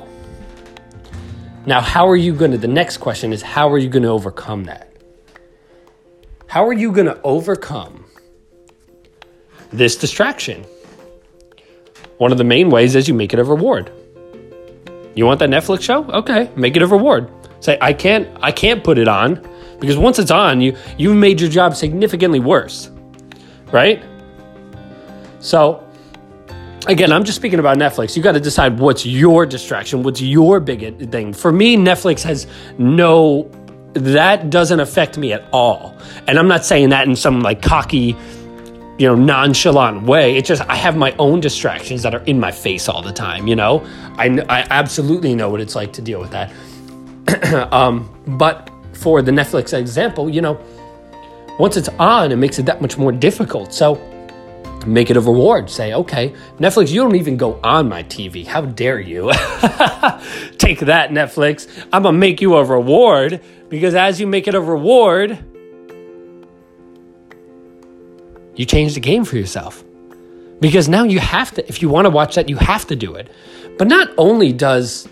Now, 1.66 1.82
how 1.82 2.08
are 2.08 2.16
you 2.16 2.34
gonna? 2.34 2.58
The 2.58 2.68
next 2.70 2.98
question 2.98 3.34
is 3.34 3.42
how 3.42 3.70
are 3.70 3.78
you 3.78 3.90
gonna 3.90 4.14
overcome 4.14 4.64
that? 4.64 4.94
How 6.48 6.66
are 6.66 6.74
you 6.74 6.94
gonna 6.94 7.20
overcome 7.26 8.06
this 9.74 9.98
distraction? 9.98 10.66
One 12.18 12.32
of 12.32 12.38
the 12.38 12.46
main 12.46 12.70
ways 12.70 12.96
is 12.96 13.10
you 13.10 13.14
make 13.14 13.34
it 13.34 13.40
a 13.40 13.44
reward. 13.44 13.92
You 15.16 15.26
want 15.26 15.40
that 15.40 15.50
Netflix 15.50 15.82
show? 15.82 16.06
Okay, 16.06 16.50
make 16.56 16.76
it 16.76 16.82
a 16.82 16.88
reward. 16.88 17.30
Say 17.60 17.78
I 17.82 17.94
can't 17.94 18.28
I 18.42 18.52
can't 18.52 18.84
put 18.84 18.98
it 18.98 19.08
on 19.08 19.46
because 19.80 19.98
once 19.98 20.20
it's 20.20 20.32
on, 20.32 20.62
you 20.62 20.76
you've 20.98 21.18
made 21.18 21.42
your 21.42 21.50
job 21.50 21.76
significantly 21.76 22.40
worse. 22.40 22.90
Right? 23.72 24.04
So 25.40 25.84
again, 26.88 27.12
I'm 27.12 27.24
just 27.24 27.38
speaking 27.38 27.60
about 27.60 27.78
Netflix. 27.78 28.16
You 28.16 28.24
got 28.24 28.34
to 28.34 28.40
decide 28.40 28.80
what's 28.80 29.06
your 29.06 29.46
distraction, 29.46 30.04
what's 30.04 30.22
your 30.22 30.60
big 30.60 31.12
thing. 31.12 31.34
For 31.34 31.52
me, 31.52 31.78
Netflix 31.78 32.24
has 32.24 32.48
no 32.78 33.50
that 33.94 34.50
doesn't 34.50 34.80
affect 34.80 35.18
me 35.18 35.34
at 35.34 35.44
all. 35.52 35.98
And 36.28 36.38
I'm 36.38 36.48
not 36.48 36.64
saying 36.64 36.90
that 36.90 37.08
in 37.08 37.16
some 37.16 37.42
like 37.42 37.62
cocky 37.62 38.16
you 39.00 39.08
know, 39.08 39.16
nonchalant 39.16 40.04
way. 40.04 40.36
It's 40.36 40.48
just 40.48 40.62
I 40.70 40.76
have 40.76 40.98
my 40.98 41.16
own 41.18 41.40
distractions 41.40 42.04
that 42.04 42.14
are 42.14 42.24
in 42.26 42.40
my 42.40 42.52
face 42.52 42.90
all 42.90 43.02
the 43.02 43.14
time. 43.14 43.48
You 43.48 43.56
know, 43.56 43.86
I 44.18 44.26
I 44.50 44.68
absolutely 44.70 45.34
know 45.36 45.50
what 45.50 45.62
it's 45.62 45.76
like 45.76 45.94
to 45.94 46.02
deal 46.02 46.20
with 46.20 46.32
that. 46.32 46.52
um, 47.74 48.10
but 48.28 48.70
for 48.94 49.22
the 49.22 49.32
Netflix 49.32 49.74
example, 49.74 50.30
you 50.30 50.42
know, 50.42 50.60
once 51.58 51.78
it's 51.78 51.90
on, 51.98 52.32
it 52.34 52.36
makes 52.36 52.60
it 52.60 52.66
that 52.66 52.82
much 52.82 52.98
more 52.98 53.14
difficult. 53.14 53.74
So 53.74 53.96
make 54.86 55.10
it 55.10 55.16
a 55.16 55.22
reward. 55.22 55.70
Say, 55.70 55.94
okay, 55.94 56.34
Netflix, 56.58 56.92
you 56.92 57.02
don't 57.02 57.16
even 57.16 57.38
go 57.38 57.60
on 57.64 57.88
my 57.88 58.04
TV. 58.04 58.46
How 58.46 58.62
dare 58.62 59.00
you? 59.00 59.32
Take 60.58 60.80
that, 60.82 61.12
Netflix. 61.12 61.68
I'm 61.94 62.04
going 62.04 62.16
to 62.16 62.20
make 62.20 62.42
you 62.42 62.56
a 62.56 62.64
reward 62.64 63.42
because 63.70 63.96
as 63.96 64.20
you 64.20 64.28
make 64.28 64.48
it 64.48 64.56
a 64.56 64.62
reward, 64.62 65.38
you 68.60 68.66
change 68.66 68.94
the 68.94 69.00
game 69.00 69.24
for 69.24 69.38
yourself. 69.38 69.86
Because 70.60 70.90
now 70.90 71.06
you 71.06 71.20
have 71.20 71.52
to, 71.54 71.66
if 71.70 71.82
you 71.82 71.88
want 71.88 72.08
to 72.08 72.10
watch 72.10 72.36
that, 72.36 72.50
you 72.50 72.58
have 72.58 72.86
to 72.88 72.96
do 72.96 73.16
it. 73.16 73.32
But 73.78 73.88
not 73.88 74.10
only 74.18 74.52
does 74.52 75.08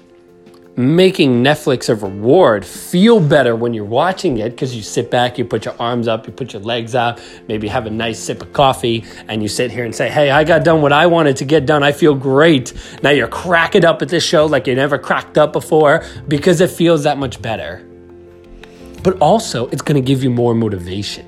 making 0.75 1.41
Netflix 1.41 1.87
a 1.87 1.95
reward 1.95 2.65
feel 2.65 3.21
better 3.21 3.55
when 3.55 3.73
you're 3.73 3.85
watching 3.85 4.39
it 4.39 4.49
because 4.49 4.75
you 4.75 4.81
sit 4.81 5.09
back, 5.09 5.37
you 5.37 5.45
put 5.45 5.63
your 5.63 5.73
arms 5.79 6.09
up, 6.09 6.27
you 6.27 6.33
put 6.33 6.51
your 6.51 6.61
legs 6.61 6.93
out, 6.93 7.21
maybe 7.47 7.69
have 7.69 7.85
a 7.85 7.89
nice 7.89 8.19
sip 8.19 8.41
of 8.41 8.51
coffee, 8.51 9.05
and 9.29 9.41
you 9.41 9.47
sit 9.47 9.71
here 9.71 9.85
and 9.85 9.95
say, 9.95 10.09
Hey, 10.09 10.29
I 10.29 10.43
got 10.43 10.65
done 10.65 10.81
what 10.81 10.91
I 10.91 11.05
wanted 11.07 11.37
to 11.37 11.45
get 11.45 11.65
done. 11.65 11.83
I 11.83 11.93
feel 11.93 12.15
great. 12.15 12.73
Now 13.01 13.11
you're 13.11 13.29
cracking 13.29 13.85
up 13.85 14.01
at 14.01 14.09
this 14.09 14.25
show 14.25 14.45
like 14.45 14.67
you 14.67 14.75
never 14.75 14.97
cracked 14.97 15.37
up 15.37 15.53
before 15.53 16.03
because 16.27 16.59
it 16.59 16.69
feels 16.69 17.03
that 17.03 17.17
much 17.17 17.41
better. 17.41 17.87
But 19.03 19.17
also, 19.19 19.67
it's 19.67 19.81
going 19.81 19.95
to 19.95 20.05
give 20.05 20.21
you 20.21 20.29
more 20.29 20.53
motivation. 20.53 21.25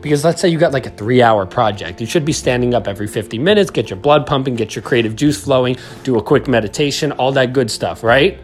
Because 0.00 0.24
let's 0.24 0.40
say 0.40 0.48
you 0.48 0.58
got 0.58 0.72
like 0.72 0.86
a 0.86 0.90
three 0.90 1.22
hour 1.22 1.44
project. 1.44 2.00
You 2.00 2.06
should 2.06 2.24
be 2.24 2.32
standing 2.32 2.74
up 2.74 2.86
every 2.86 3.06
50 3.06 3.38
minutes, 3.38 3.70
get 3.70 3.90
your 3.90 3.98
blood 3.98 4.26
pumping, 4.26 4.54
get 4.54 4.76
your 4.76 4.82
creative 4.82 5.16
juice 5.16 5.42
flowing, 5.42 5.76
do 6.04 6.18
a 6.18 6.22
quick 6.22 6.46
meditation, 6.46 7.12
all 7.12 7.32
that 7.32 7.52
good 7.52 7.70
stuff, 7.70 8.02
right? 8.02 8.38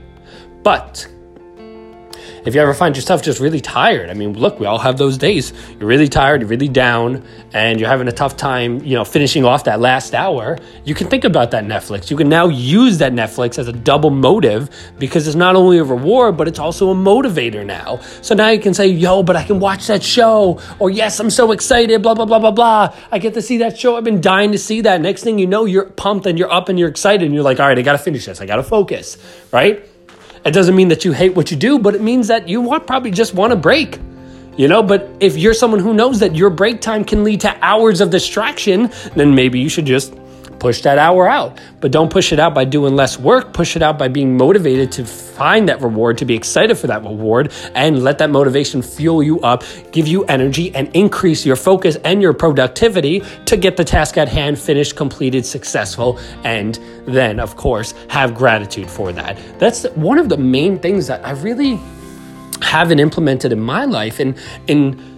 But 0.62 1.06
if 2.44 2.54
you 2.54 2.60
ever 2.60 2.74
find 2.74 2.94
yourself 2.94 3.22
just 3.22 3.40
really 3.40 3.60
tired, 3.60 4.10
I 4.10 4.14
mean, 4.14 4.34
look, 4.34 4.60
we 4.60 4.66
all 4.66 4.78
have 4.78 4.98
those 4.98 5.16
days. 5.16 5.52
You're 5.78 5.88
really 5.88 6.08
tired, 6.08 6.42
you're 6.42 6.50
really 6.50 6.68
down, 6.68 7.24
and 7.52 7.80
you're 7.80 7.88
having 7.88 8.06
a 8.08 8.12
tough 8.12 8.36
time, 8.36 8.84
you 8.84 8.94
know, 8.94 9.04
finishing 9.04 9.44
off 9.44 9.64
that 9.64 9.80
last 9.80 10.14
hour. 10.14 10.58
You 10.84 10.94
can 10.94 11.08
think 11.08 11.24
about 11.24 11.50
that 11.52 11.64
Netflix. 11.64 12.10
You 12.10 12.16
can 12.16 12.28
now 12.28 12.48
use 12.48 12.98
that 12.98 13.12
Netflix 13.12 13.58
as 13.58 13.68
a 13.68 13.72
double 13.72 14.10
motive 14.10 14.68
because 14.98 15.26
it's 15.26 15.36
not 15.36 15.56
only 15.56 15.78
a 15.78 15.84
reward, 15.84 16.36
but 16.36 16.46
it's 16.46 16.58
also 16.58 16.90
a 16.90 16.94
motivator 16.94 17.64
now. 17.64 18.00
So 18.20 18.34
now 18.34 18.50
you 18.50 18.60
can 18.60 18.74
say, 18.74 18.88
yo, 18.88 19.22
but 19.22 19.36
I 19.36 19.44
can 19.44 19.58
watch 19.58 19.86
that 19.86 20.02
show, 20.02 20.60
or 20.78 20.90
yes, 20.90 21.18
I'm 21.20 21.30
so 21.30 21.52
excited, 21.52 22.02
blah, 22.02 22.14
blah, 22.14 22.26
blah, 22.26 22.38
blah, 22.38 22.50
blah. 22.50 22.94
I 23.10 23.18
get 23.18 23.34
to 23.34 23.42
see 23.42 23.58
that 23.58 23.78
show. 23.78 23.96
I've 23.96 24.04
been 24.04 24.20
dying 24.20 24.52
to 24.52 24.58
see 24.58 24.82
that. 24.82 25.00
Next 25.00 25.22
thing 25.22 25.38
you 25.38 25.46
know, 25.46 25.64
you're 25.64 25.86
pumped 25.86 26.26
and 26.26 26.38
you're 26.38 26.52
up 26.52 26.68
and 26.68 26.78
you're 26.78 26.88
excited, 26.88 27.24
and 27.24 27.34
you're 27.34 27.42
like, 27.42 27.58
all 27.58 27.68
right, 27.68 27.78
I 27.78 27.82
got 27.82 27.92
to 27.92 27.98
finish 27.98 28.26
this. 28.26 28.40
I 28.40 28.46
got 28.46 28.56
to 28.56 28.62
focus, 28.62 29.16
right? 29.50 29.88
It 30.44 30.52
doesn't 30.52 30.76
mean 30.76 30.88
that 30.88 31.06
you 31.06 31.12
hate 31.12 31.34
what 31.34 31.50
you 31.50 31.56
do, 31.56 31.78
but 31.78 31.94
it 31.94 32.02
means 32.02 32.28
that 32.28 32.48
you 32.48 32.60
want 32.60 32.86
probably 32.86 33.10
just 33.10 33.32
want 33.32 33.52
a 33.54 33.56
break. 33.56 33.98
You 34.56 34.68
know, 34.68 34.82
but 34.82 35.08
if 35.18 35.36
you're 35.36 35.54
someone 35.54 35.80
who 35.80 35.94
knows 35.94 36.20
that 36.20 36.36
your 36.36 36.50
break 36.50 36.80
time 36.80 37.02
can 37.02 37.24
lead 37.24 37.40
to 37.40 37.56
hours 37.64 38.00
of 38.00 38.10
distraction, 38.10 38.90
then 39.16 39.34
maybe 39.34 39.58
you 39.58 39.68
should 39.68 39.86
just 39.86 40.14
push 40.64 40.80
that 40.80 40.96
hour 40.96 41.28
out. 41.28 41.60
But 41.82 41.92
don't 41.92 42.10
push 42.10 42.32
it 42.32 42.40
out 42.40 42.54
by 42.54 42.64
doing 42.64 42.96
less 42.96 43.18
work. 43.18 43.52
Push 43.52 43.76
it 43.76 43.82
out 43.82 43.98
by 43.98 44.08
being 44.08 44.34
motivated 44.34 44.90
to 44.92 45.04
find 45.04 45.68
that 45.68 45.82
reward, 45.82 46.16
to 46.16 46.24
be 46.24 46.34
excited 46.34 46.78
for 46.78 46.86
that 46.86 47.02
reward, 47.02 47.52
and 47.74 48.02
let 48.02 48.16
that 48.16 48.30
motivation 48.30 48.80
fuel 48.80 49.22
you 49.22 49.38
up, 49.40 49.62
give 49.92 50.08
you 50.08 50.24
energy, 50.24 50.74
and 50.74 50.88
increase 50.96 51.44
your 51.44 51.56
focus 51.56 51.96
and 51.96 52.22
your 52.22 52.32
productivity 52.32 53.22
to 53.44 53.58
get 53.58 53.76
the 53.76 53.84
task 53.84 54.16
at 54.16 54.26
hand 54.26 54.58
finished, 54.58 54.96
completed, 54.96 55.44
successful, 55.44 56.18
and 56.44 56.80
then, 57.04 57.40
of 57.40 57.56
course, 57.56 57.92
have 58.08 58.34
gratitude 58.34 58.88
for 58.88 59.12
that. 59.12 59.36
That's 59.58 59.84
one 59.90 60.16
of 60.16 60.30
the 60.30 60.38
main 60.38 60.78
things 60.78 61.06
that 61.08 61.22
I 61.26 61.32
really 61.32 61.78
haven't 62.62 63.00
implemented 63.00 63.52
in 63.52 63.60
my 63.60 63.84
life. 63.84 64.18
And 64.18 64.34
in 64.66 65.13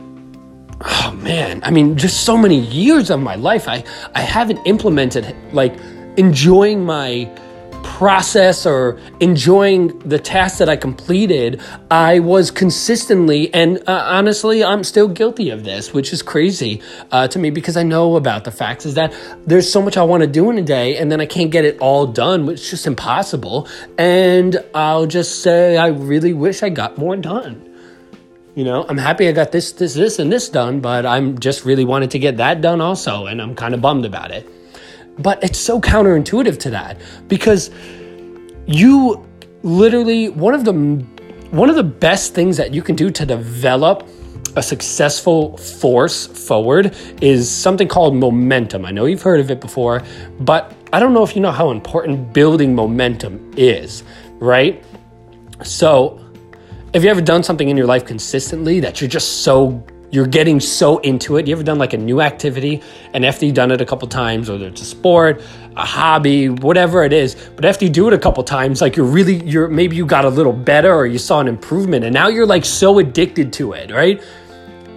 oh 0.80 1.18
man, 1.22 1.60
I 1.64 1.70
mean, 1.70 1.96
just 1.96 2.24
so 2.24 2.36
many 2.36 2.60
years 2.60 3.10
of 3.10 3.20
my 3.20 3.34
life, 3.34 3.68
I, 3.68 3.84
I 4.14 4.20
haven't 4.20 4.66
implemented 4.66 5.34
like 5.52 5.74
enjoying 6.16 6.84
my 6.84 7.30
process 7.86 8.66
or 8.66 8.98
enjoying 9.20 9.98
the 10.00 10.18
task 10.18 10.58
that 10.58 10.68
I 10.68 10.76
completed, 10.76 11.62
I 11.90 12.18
was 12.18 12.50
consistently, 12.50 13.52
and 13.54 13.78
uh, 13.88 14.02
honestly, 14.04 14.62
I'm 14.62 14.84
still 14.84 15.08
guilty 15.08 15.50
of 15.50 15.64
this, 15.64 15.94
which 15.94 16.12
is 16.12 16.20
crazy 16.20 16.82
uh, 17.10 17.28
to 17.28 17.38
me 17.38 17.48
because 17.50 17.76
I 17.76 17.84
know 17.84 18.16
about 18.16 18.44
the 18.44 18.50
facts 18.50 18.84
is 18.84 18.94
that 18.94 19.14
there's 19.46 19.70
so 19.70 19.80
much 19.80 19.96
I 19.96 20.02
want 20.02 20.22
to 20.22 20.26
do 20.26 20.50
in 20.50 20.58
a 20.58 20.62
day 20.62 20.98
and 20.98 21.10
then 21.10 21.20
I 21.20 21.26
can't 21.26 21.50
get 21.50 21.64
it 21.64 21.78
all 21.78 22.06
done, 22.06 22.44
which 22.44 22.60
is 22.60 22.70
just 22.70 22.86
impossible. 22.86 23.68
And 23.96 24.62
I'll 24.74 25.06
just 25.06 25.42
say, 25.42 25.78
I 25.78 25.86
really 25.86 26.34
wish 26.34 26.62
I 26.62 26.68
got 26.68 26.98
more 26.98 27.16
done. 27.16 27.65
You 28.56 28.64
know, 28.64 28.86
I'm 28.88 28.96
happy 28.96 29.28
I 29.28 29.32
got 29.32 29.52
this, 29.52 29.72
this, 29.72 29.92
this, 29.92 30.18
and 30.18 30.32
this 30.32 30.48
done, 30.48 30.80
but 30.80 31.04
I'm 31.04 31.38
just 31.38 31.66
really 31.66 31.84
wanted 31.84 32.10
to 32.12 32.18
get 32.18 32.38
that 32.38 32.62
done 32.62 32.80
also, 32.80 33.26
and 33.26 33.42
I'm 33.42 33.54
kind 33.54 33.74
of 33.74 33.82
bummed 33.82 34.06
about 34.06 34.30
it. 34.30 34.48
But 35.18 35.44
it's 35.44 35.58
so 35.58 35.78
counterintuitive 35.78 36.58
to 36.60 36.70
that 36.70 36.98
because 37.28 37.70
you 38.64 39.22
literally 39.62 40.30
one 40.30 40.54
of 40.54 40.64
the 40.64 40.72
one 41.50 41.68
of 41.68 41.76
the 41.76 41.84
best 41.84 42.34
things 42.34 42.56
that 42.56 42.72
you 42.72 42.80
can 42.80 42.96
do 42.96 43.10
to 43.10 43.26
develop 43.26 44.08
a 44.56 44.62
successful 44.62 45.58
force 45.58 46.26
forward 46.26 46.96
is 47.20 47.50
something 47.50 47.86
called 47.86 48.16
momentum. 48.16 48.86
I 48.86 48.90
know 48.90 49.04
you've 49.04 49.20
heard 49.20 49.40
of 49.40 49.50
it 49.50 49.60
before, 49.60 50.02
but 50.40 50.74
I 50.94 50.98
don't 50.98 51.12
know 51.12 51.22
if 51.22 51.36
you 51.36 51.42
know 51.42 51.52
how 51.52 51.72
important 51.72 52.32
building 52.32 52.74
momentum 52.74 53.52
is, 53.58 54.02
right? 54.38 54.82
So, 55.62 56.25
have 56.96 57.04
you 57.04 57.10
ever 57.10 57.20
done 57.20 57.42
something 57.42 57.68
in 57.68 57.76
your 57.76 57.86
life 57.86 58.06
consistently 58.06 58.80
that 58.80 59.02
you're 59.02 59.10
just 59.10 59.42
so 59.42 59.84
you're 60.10 60.26
getting 60.26 60.58
so 60.58 60.96
into 61.00 61.36
it? 61.36 61.46
You 61.46 61.54
ever 61.54 61.62
done 61.62 61.76
like 61.76 61.92
a 61.92 61.98
new 61.98 62.22
activity 62.22 62.82
and 63.12 63.22
after 63.22 63.44
you've 63.44 63.54
done 63.54 63.70
it 63.70 63.82
a 63.82 63.84
couple 63.84 64.08
times, 64.08 64.48
whether 64.48 64.66
it's 64.66 64.80
a 64.80 64.84
sport, 64.86 65.42
a 65.76 65.84
hobby, 65.84 66.48
whatever 66.48 67.04
it 67.04 67.12
is, 67.12 67.34
but 67.54 67.66
after 67.66 67.84
you 67.84 67.90
do 67.90 68.08
it 68.08 68.14
a 68.14 68.18
couple 68.18 68.42
times, 68.42 68.80
like 68.80 68.96
you're 68.96 69.04
really 69.04 69.44
you're 69.44 69.68
maybe 69.68 69.94
you 69.94 70.06
got 70.06 70.24
a 70.24 70.30
little 70.30 70.54
better 70.54 70.90
or 70.90 71.04
you 71.04 71.18
saw 71.18 71.38
an 71.38 71.48
improvement 71.48 72.02
and 72.02 72.14
now 72.14 72.28
you're 72.28 72.46
like 72.46 72.64
so 72.64 72.98
addicted 72.98 73.52
to 73.52 73.74
it, 73.74 73.90
right? 73.90 74.22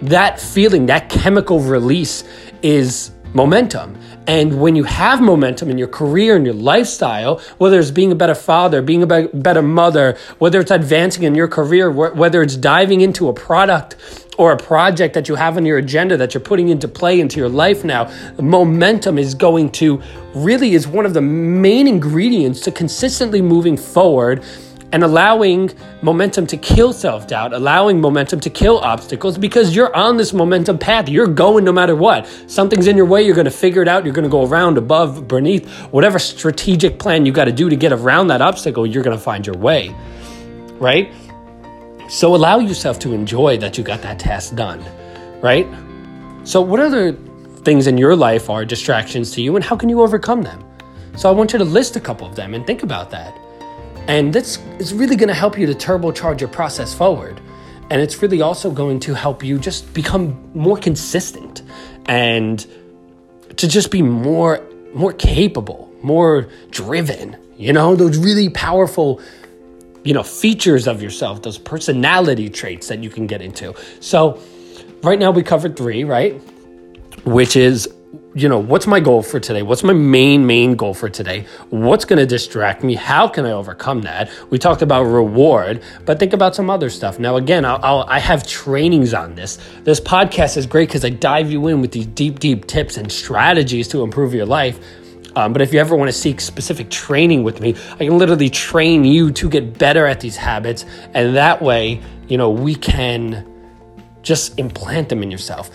That 0.00 0.40
feeling, 0.40 0.86
that 0.86 1.10
chemical 1.10 1.60
release 1.60 2.24
is 2.62 3.10
momentum. 3.34 3.94
And 4.30 4.60
when 4.60 4.76
you 4.76 4.84
have 4.84 5.20
momentum 5.20 5.70
in 5.70 5.76
your 5.76 5.88
career 5.88 6.36
and 6.36 6.46
your 6.46 6.54
lifestyle, 6.54 7.40
whether 7.58 7.80
it's 7.80 7.90
being 7.90 8.12
a 8.12 8.14
better 8.14 8.36
father, 8.36 8.80
being 8.80 9.02
a 9.02 9.26
better 9.26 9.60
mother, 9.60 10.16
whether 10.38 10.60
it's 10.60 10.70
advancing 10.70 11.24
in 11.24 11.34
your 11.34 11.48
career, 11.48 11.90
whether 11.90 12.40
it's 12.40 12.54
diving 12.54 13.00
into 13.00 13.28
a 13.28 13.32
product 13.32 13.96
or 14.38 14.52
a 14.52 14.56
project 14.56 15.14
that 15.14 15.28
you 15.28 15.34
have 15.34 15.56
on 15.56 15.66
your 15.66 15.78
agenda 15.78 16.16
that 16.16 16.32
you're 16.32 16.40
putting 16.40 16.68
into 16.68 16.86
play 16.86 17.18
into 17.18 17.40
your 17.40 17.48
life 17.48 17.82
now, 17.82 18.08
momentum 18.40 19.18
is 19.18 19.34
going 19.34 19.68
to 19.72 20.00
really 20.32 20.74
is 20.74 20.86
one 20.86 21.04
of 21.04 21.12
the 21.12 21.20
main 21.20 21.88
ingredients 21.88 22.60
to 22.60 22.70
consistently 22.70 23.42
moving 23.42 23.76
forward 23.76 24.44
and 24.92 25.04
allowing 25.04 25.70
momentum 26.02 26.46
to 26.48 26.56
kill 26.56 26.92
self 26.92 27.26
doubt, 27.26 27.52
allowing 27.52 28.00
momentum 28.00 28.40
to 28.40 28.50
kill 28.50 28.78
obstacles 28.78 29.38
because 29.38 29.74
you're 29.74 29.94
on 29.94 30.16
this 30.16 30.32
momentum 30.32 30.78
path. 30.78 31.08
You're 31.08 31.26
going 31.26 31.64
no 31.64 31.72
matter 31.72 31.94
what. 31.94 32.26
Something's 32.46 32.86
in 32.86 32.96
your 32.96 33.06
way, 33.06 33.22
you're 33.22 33.34
going 33.34 33.44
to 33.44 33.50
figure 33.50 33.82
it 33.82 33.88
out. 33.88 34.04
You're 34.04 34.14
going 34.14 34.24
to 34.24 34.30
go 34.30 34.46
around, 34.46 34.78
above, 34.78 35.28
beneath, 35.28 35.68
whatever 35.92 36.18
strategic 36.18 36.98
plan 36.98 37.24
you 37.24 37.32
got 37.32 37.44
to 37.44 37.52
do 37.52 37.68
to 37.68 37.76
get 37.76 37.92
around 37.92 38.28
that 38.28 38.40
obstacle, 38.40 38.86
you're 38.86 39.02
going 39.02 39.16
to 39.16 39.22
find 39.22 39.46
your 39.46 39.56
way, 39.56 39.94
right? 40.78 41.12
So 42.08 42.34
allow 42.34 42.58
yourself 42.58 42.98
to 43.00 43.12
enjoy 43.12 43.58
that 43.58 43.78
you 43.78 43.84
got 43.84 44.02
that 44.02 44.18
task 44.18 44.56
done, 44.56 44.84
right? 45.40 45.66
So, 46.42 46.60
what 46.60 46.80
other 46.80 47.12
things 47.62 47.86
in 47.86 47.98
your 47.98 48.16
life 48.16 48.48
are 48.48 48.64
distractions 48.64 49.30
to 49.32 49.42
you 49.42 49.56
and 49.56 49.64
how 49.64 49.76
can 49.76 49.88
you 49.88 50.00
overcome 50.00 50.42
them? 50.42 50.64
So, 51.16 51.28
I 51.28 51.32
want 51.32 51.52
you 51.52 51.58
to 51.58 51.64
list 51.64 51.96
a 51.96 52.00
couple 52.00 52.26
of 52.26 52.34
them 52.34 52.54
and 52.54 52.66
think 52.66 52.82
about 52.82 53.10
that. 53.10 53.38
And 54.10 54.32
this 54.32 54.58
is 54.80 54.92
really 54.92 55.14
going 55.14 55.28
to 55.28 55.34
help 55.34 55.56
you 55.56 55.66
to 55.66 55.72
turbocharge 55.72 56.40
your 56.40 56.48
process 56.48 56.92
forward. 56.92 57.40
And 57.90 58.02
it's 58.02 58.20
really 58.20 58.40
also 58.40 58.72
going 58.72 58.98
to 59.00 59.14
help 59.14 59.44
you 59.44 59.56
just 59.56 59.94
become 59.94 60.50
more 60.52 60.76
consistent 60.76 61.62
and 62.06 62.66
to 63.56 63.68
just 63.68 63.92
be 63.92 64.02
more 64.02 64.66
more 64.94 65.12
capable, 65.12 65.88
more 66.02 66.48
driven. 66.72 67.36
You 67.56 67.72
know, 67.72 67.94
those 67.94 68.18
really 68.18 68.48
powerful 68.48 69.20
you 70.02 70.12
know 70.12 70.24
features 70.24 70.88
of 70.88 71.00
yourself, 71.00 71.42
those 71.42 71.58
personality 71.58 72.48
traits 72.48 72.88
that 72.88 73.04
you 73.04 73.10
can 73.10 73.28
get 73.28 73.40
into. 73.40 73.76
So, 74.00 74.42
right 75.04 75.20
now 75.20 75.30
we 75.30 75.44
covered 75.44 75.76
3, 75.76 76.02
right? 76.02 76.32
Which 77.24 77.54
is 77.54 77.88
you 78.34 78.48
know, 78.48 78.58
what's 78.58 78.86
my 78.86 79.00
goal 79.00 79.22
for 79.22 79.40
today? 79.40 79.62
What's 79.62 79.82
my 79.82 79.92
main, 79.92 80.46
main 80.46 80.76
goal 80.76 80.94
for 80.94 81.08
today? 81.08 81.46
What's 81.70 82.04
going 82.04 82.18
to 82.20 82.26
distract 82.26 82.84
me? 82.84 82.94
How 82.94 83.26
can 83.26 83.44
I 83.44 83.50
overcome 83.50 84.02
that? 84.02 84.30
We 84.50 84.58
talked 84.58 84.82
about 84.82 85.02
reward, 85.02 85.82
but 86.04 86.20
think 86.20 86.32
about 86.32 86.54
some 86.54 86.70
other 86.70 86.90
stuff. 86.90 87.18
Now, 87.18 87.36
again, 87.36 87.64
I'll, 87.64 87.80
I'll 87.82 88.04
i 88.08 88.20
have 88.20 88.46
trainings 88.46 89.14
on 89.14 89.34
this. 89.34 89.58
This 89.82 89.98
podcast 89.98 90.56
is 90.56 90.66
great 90.66 90.88
because 90.88 91.04
I 91.04 91.10
dive 91.10 91.50
you 91.50 91.66
in 91.66 91.80
with 91.80 91.90
these 91.90 92.06
deep, 92.06 92.38
deep 92.38 92.66
tips 92.66 92.96
and 92.96 93.10
strategies 93.10 93.88
to 93.88 94.02
improve 94.04 94.32
your 94.32 94.46
life. 94.46 94.78
Um, 95.34 95.52
but 95.52 95.60
if 95.60 95.72
you 95.72 95.80
ever 95.80 95.96
want 95.96 96.08
to 96.08 96.16
seek 96.16 96.40
specific 96.40 96.88
training 96.88 97.42
with 97.42 97.60
me, 97.60 97.74
I 97.94 97.98
can 97.98 98.16
literally 98.16 98.50
train 98.50 99.04
you 99.04 99.32
to 99.32 99.48
get 99.48 99.76
better 99.76 100.06
at 100.06 100.20
these 100.20 100.36
habits. 100.36 100.84
And 101.14 101.34
that 101.34 101.60
way, 101.60 102.00
you 102.28 102.38
know, 102.38 102.50
we 102.50 102.76
can 102.76 103.46
just 104.22 104.56
implant 104.58 105.08
them 105.08 105.22
in 105.24 105.32
yourself. 105.32 105.70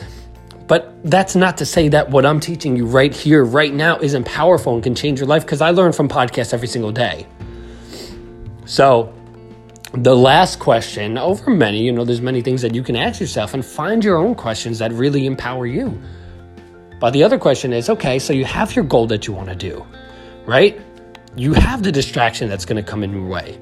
But 0.67 0.93
that's 1.03 1.35
not 1.35 1.57
to 1.57 1.65
say 1.65 1.89
that 1.89 2.09
what 2.09 2.25
I'm 2.25 2.39
teaching 2.39 2.75
you 2.75 2.85
right 2.85 3.13
here, 3.13 3.45
right 3.45 3.73
now, 3.73 3.99
isn't 3.99 4.25
powerful 4.25 4.73
and 4.73 4.83
can 4.83 4.95
change 4.95 5.19
your 5.19 5.27
life 5.27 5.43
because 5.43 5.61
I 5.61 5.69
learn 5.69 5.91
from 5.91 6.09
podcasts 6.09 6.53
every 6.53 6.67
single 6.67 6.91
day. 6.91 7.27
So, 8.65 9.13
the 9.93 10.15
last 10.15 10.59
question, 10.59 11.17
over 11.17 11.51
many, 11.51 11.83
you 11.83 11.91
know, 11.91 12.03
there's 12.03 12.21
many 12.21 12.41
things 12.41 12.61
that 12.63 12.73
you 12.73 12.83
can 12.83 12.95
ask 12.95 13.21
yourself 13.21 13.53
and 13.53 13.63
find 13.63 14.03
your 14.03 14.17
own 14.17 14.35
questions 14.35 14.79
that 14.79 14.91
really 14.91 15.25
empower 15.25 15.67
you. 15.67 16.01
But 16.99 17.11
the 17.11 17.23
other 17.23 17.37
question 17.37 17.71
is 17.71 17.89
okay, 17.89 18.17
so 18.17 18.33
you 18.33 18.45
have 18.45 18.75
your 18.75 18.85
goal 18.85 19.05
that 19.07 19.27
you 19.27 19.33
want 19.33 19.49
to 19.49 19.55
do, 19.55 19.85
right? 20.45 20.81
You 21.35 21.53
have 21.53 21.83
the 21.83 21.91
distraction 21.91 22.49
that's 22.49 22.65
going 22.65 22.83
to 22.83 22.89
come 22.89 23.03
in 23.03 23.11
your 23.11 23.27
way. 23.27 23.59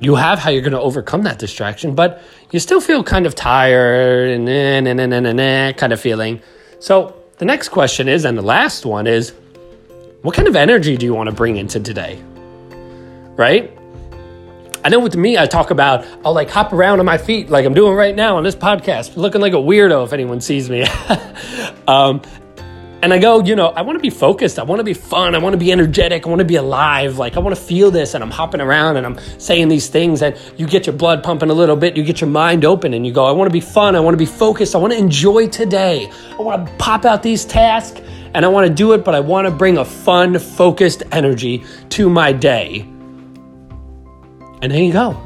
You 0.00 0.14
have 0.14 0.38
how 0.38 0.50
you're 0.50 0.62
going 0.62 0.72
to 0.72 0.80
overcome 0.80 1.22
that 1.22 1.38
distraction, 1.38 1.94
but 1.94 2.22
you 2.50 2.60
still 2.60 2.80
feel 2.80 3.02
kind 3.02 3.26
of 3.26 3.34
tired 3.34 4.30
and 4.30 4.44
nah, 4.44 4.92
nah, 4.92 5.06
nah, 5.06 5.20
nah, 5.20 5.32
nah, 5.32 5.72
kind 5.72 5.92
of 5.92 6.00
feeling. 6.00 6.42
So 6.80 7.16
the 7.38 7.44
next 7.44 7.70
question 7.70 8.08
is, 8.08 8.24
and 8.24 8.36
the 8.36 8.42
last 8.42 8.84
one 8.84 9.06
is, 9.06 9.32
what 10.22 10.34
kind 10.34 10.48
of 10.48 10.56
energy 10.56 10.96
do 10.96 11.06
you 11.06 11.14
want 11.14 11.28
to 11.30 11.34
bring 11.34 11.56
into 11.56 11.80
today? 11.80 12.22
Right? 13.36 13.76
I 14.84 14.88
know 14.88 15.00
with 15.00 15.16
me, 15.16 15.36
I 15.36 15.46
talk 15.46 15.70
about 15.70 16.06
I'll 16.24 16.32
like 16.32 16.48
hop 16.48 16.72
around 16.72 17.00
on 17.00 17.06
my 17.06 17.18
feet 17.18 17.50
like 17.50 17.66
I'm 17.66 17.74
doing 17.74 17.94
right 17.94 18.14
now 18.14 18.36
on 18.36 18.44
this 18.44 18.54
podcast, 18.54 19.16
looking 19.16 19.40
like 19.40 19.52
a 19.52 19.56
weirdo 19.56 20.04
if 20.04 20.12
anyone 20.12 20.40
sees 20.40 20.70
me. 20.70 20.84
um, 21.88 22.22
and 23.06 23.14
I 23.14 23.18
go, 23.18 23.38
you 23.38 23.54
know, 23.54 23.68
I 23.68 23.82
want 23.82 23.94
to 23.94 24.02
be 24.02 24.10
focused. 24.10 24.58
I 24.58 24.64
want 24.64 24.80
to 24.80 24.84
be 24.84 24.92
fun. 24.92 25.36
I 25.36 25.38
want 25.38 25.52
to 25.52 25.58
be 25.58 25.70
energetic. 25.70 26.26
I 26.26 26.28
want 26.28 26.40
to 26.40 26.44
be 26.44 26.56
alive. 26.56 27.18
Like, 27.18 27.36
I 27.36 27.38
want 27.38 27.54
to 27.54 27.62
feel 27.62 27.92
this. 27.92 28.14
And 28.14 28.24
I'm 28.24 28.32
hopping 28.32 28.60
around 28.60 28.96
and 28.96 29.06
I'm 29.06 29.16
saying 29.38 29.68
these 29.68 29.86
things. 29.86 30.22
And 30.22 30.36
you 30.56 30.66
get 30.66 30.88
your 30.88 30.96
blood 30.96 31.22
pumping 31.22 31.48
a 31.48 31.54
little 31.54 31.76
bit. 31.76 31.96
You 31.96 32.02
get 32.02 32.20
your 32.20 32.28
mind 32.28 32.64
open 32.64 32.94
and 32.94 33.06
you 33.06 33.12
go, 33.12 33.24
I 33.24 33.30
want 33.30 33.48
to 33.48 33.52
be 33.52 33.60
fun. 33.60 33.94
I 33.94 34.00
want 34.00 34.14
to 34.14 34.18
be 34.18 34.26
focused. 34.26 34.74
I 34.74 34.78
want 34.78 34.92
to 34.92 34.98
enjoy 34.98 35.46
today. 35.46 36.10
I 36.32 36.42
want 36.42 36.66
to 36.66 36.72
pop 36.78 37.04
out 37.04 37.22
these 37.22 37.44
tasks 37.44 38.00
and 38.34 38.44
I 38.44 38.48
want 38.48 38.66
to 38.66 38.74
do 38.74 38.92
it, 38.92 39.04
but 39.04 39.14
I 39.14 39.20
want 39.20 39.46
to 39.46 39.52
bring 39.52 39.78
a 39.78 39.84
fun, 39.84 40.36
focused 40.40 41.04
energy 41.12 41.64
to 41.90 42.10
my 42.10 42.32
day. 42.32 42.80
And 44.62 44.72
there 44.72 44.82
you 44.82 44.92
go. 44.92 45.25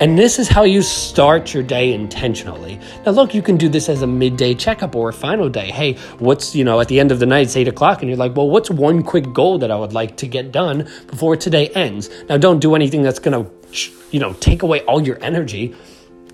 And 0.00 0.16
this 0.16 0.38
is 0.38 0.46
how 0.48 0.62
you 0.62 0.80
start 0.80 1.52
your 1.52 1.64
day 1.64 1.92
intentionally. 1.92 2.78
Now, 3.04 3.10
look, 3.10 3.34
you 3.34 3.42
can 3.42 3.56
do 3.56 3.68
this 3.68 3.88
as 3.88 4.02
a 4.02 4.06
midday 4.06 4.54
checkup 4.54 4.94
or 4.94 5.08
a 5.08 5.12
final 5.12 5.48
day. 5.48 5.72
Hey, 5.72 5.94
what's, 6.20 6.54
you 6.54 6.62
know, 6.62 6.78
at 6.80 6.86
the 6.86 7.00
end 7.00 7.10
of 7.10 7.18
the 7.18 7.26
night, 7.26 7.42
it's 7.42 7.56
eight 7.56 7.66
o'clock, 7.66 8.00
and 8.00 8.08
you're 8.08 8.16
like, 8.16 8.36
well, 8.36 8.48
what's 8.48 8.70
one 8.70 9.02
quick 9.02 9.32
goal 9.32 9.58
that 9.58 9.72
I 9.72 9.76
would 9.76 9.92
like 9.92 10.16
to 10.18 10.28
get 10.28 10.52
done 10.52 10.88
before 11.08 11.36
today 11.36 11.66
ends? 11.70 12.10
Now, 12.28 12.36
don't 12.36 12.60
do 12.60 12.76
anything 12.76 13.02
that's 13.02 13.18
going 13.18 13.44
to, 13.44 13.90
you 14.12 14.20
know, 14.20 14.34
take 14.34 14.62
away 14.62 14.82
all 14.82 15.02
your 15.02 15.18
energy 15.20 15.74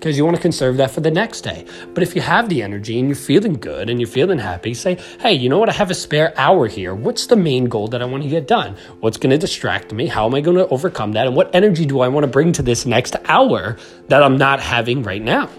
because 0.05 0.19
you 0.19 0.23
want 0.23 0.37
to 0.37 0.41
conserve 0.41 0.77
that 0.77 0.91
for 0.91 1.01
the 1.01 1.09
next 1.09 1.41
day. 1.41 1.65
But 1.95 2.03
if 2.03 2.15
you 2.15 2.21
have 2.21 2.47
the 2.47 2.61
energy 2.61 2.99
and 2.99 3.07
you're 3.07 3.15
feeling 3.15 3.53
good 3.53 3.89
and 3.89 3.99
you're 3.99 4.07
feeling 4.07 4.37
happy, 4.37 4.75
say, 4.75 4.99
hey, 5.19 5.33
you 5.33 5.49
know 5.49 5.57
what? 5.57 5.67
I 5.67 5.71
have 5.71 5.89
a 5.89 5.95
spare 5.95 6.31
hour 6.37 6.67
here. 6.67 6.93
What's 6.93 7.25
the 7.25 7.35
main 7.35 7.65
goal 7.65 7.87
that 7.87 8.03
I 8.03 8.05
want 8.05 8.21
to 8.21 8.29
get 8.29 8.47
done? 8.47 8.77
What's 8.99 9.17
going 9.17 9.31
to 9.31 9.37
distract 9.39 9.91
me? 9.93 10.05
How 10.05 10.27
am 10.27 10.35
I 10.35 10.41
going 10.41 10.57
to 10.57 10.67
overcome 10.67 11.13
that? 11.13 11.25
And 11.25 11.35
what 11.35 11.49
energy 11.55 11.87
do 11.87 12.01
I 12.01 12.07
want 12.07 12.23
to 12.23 12.27
bring 12.27 12.51
to 12.51 12.61
this 12.61 12.85
next 12.85 13.15
hour 13.25 13.77
that 14.09 14.21
I'm 14.21 14.37
not 14.37 14.59
having 14.59 15.01
right 15.01 15.23
now? 15.23 15.49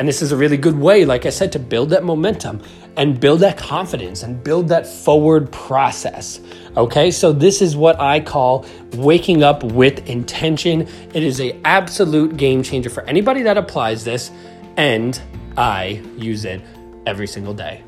And 0.00 0.08
this 0.08 0.20
is 0.20 0.32
a 0.32 0.36
really 0.36 0.56
good 0.56 0.76
way, 0.76 1.04
like 1.04 1.24
I 1.24 1.30
said, 1.30 1.52
to 1.52 1.60
build 1.60 1.90
that 1.90 2.02
momentum 2.02 2.60
and 2.96 3.20
build 3.20 3.40
that 3.40 3.58
confidence 3.58 4.22
and 4.22 4.42
build 4.42 4.68
that 4.68 4.86
forward 4.86 5.52
process. 5.52 6.40
Okay, 6.76 7.10
so 7.10 7.32
this 7.32 7.60
is 7.60 7.76
what 7.76 8.00
I 8.00 8.20
call 8.20 8.66
waking 8.94 9.42
up 9.42 9.62
with 9.62 10.08
intention. 10.08 10.82
It 11.12 11.22
is 11.22 11.40
a 11.40 11.58
absolute 11.64 12.36
game 12.36 12.62
changer 12.62 12.90
for 12.90 13.02
anybody 13.04 13.42
that 13.42 13.56
applies 13.56 14.04
this, 14.04 14.30
and 14.76 15.20
I 15.56 16.02
use 16.16 16.44
it 16.44 16.62
every 17.06 17.26
single 17.26 17.54
day. 17.54 17.82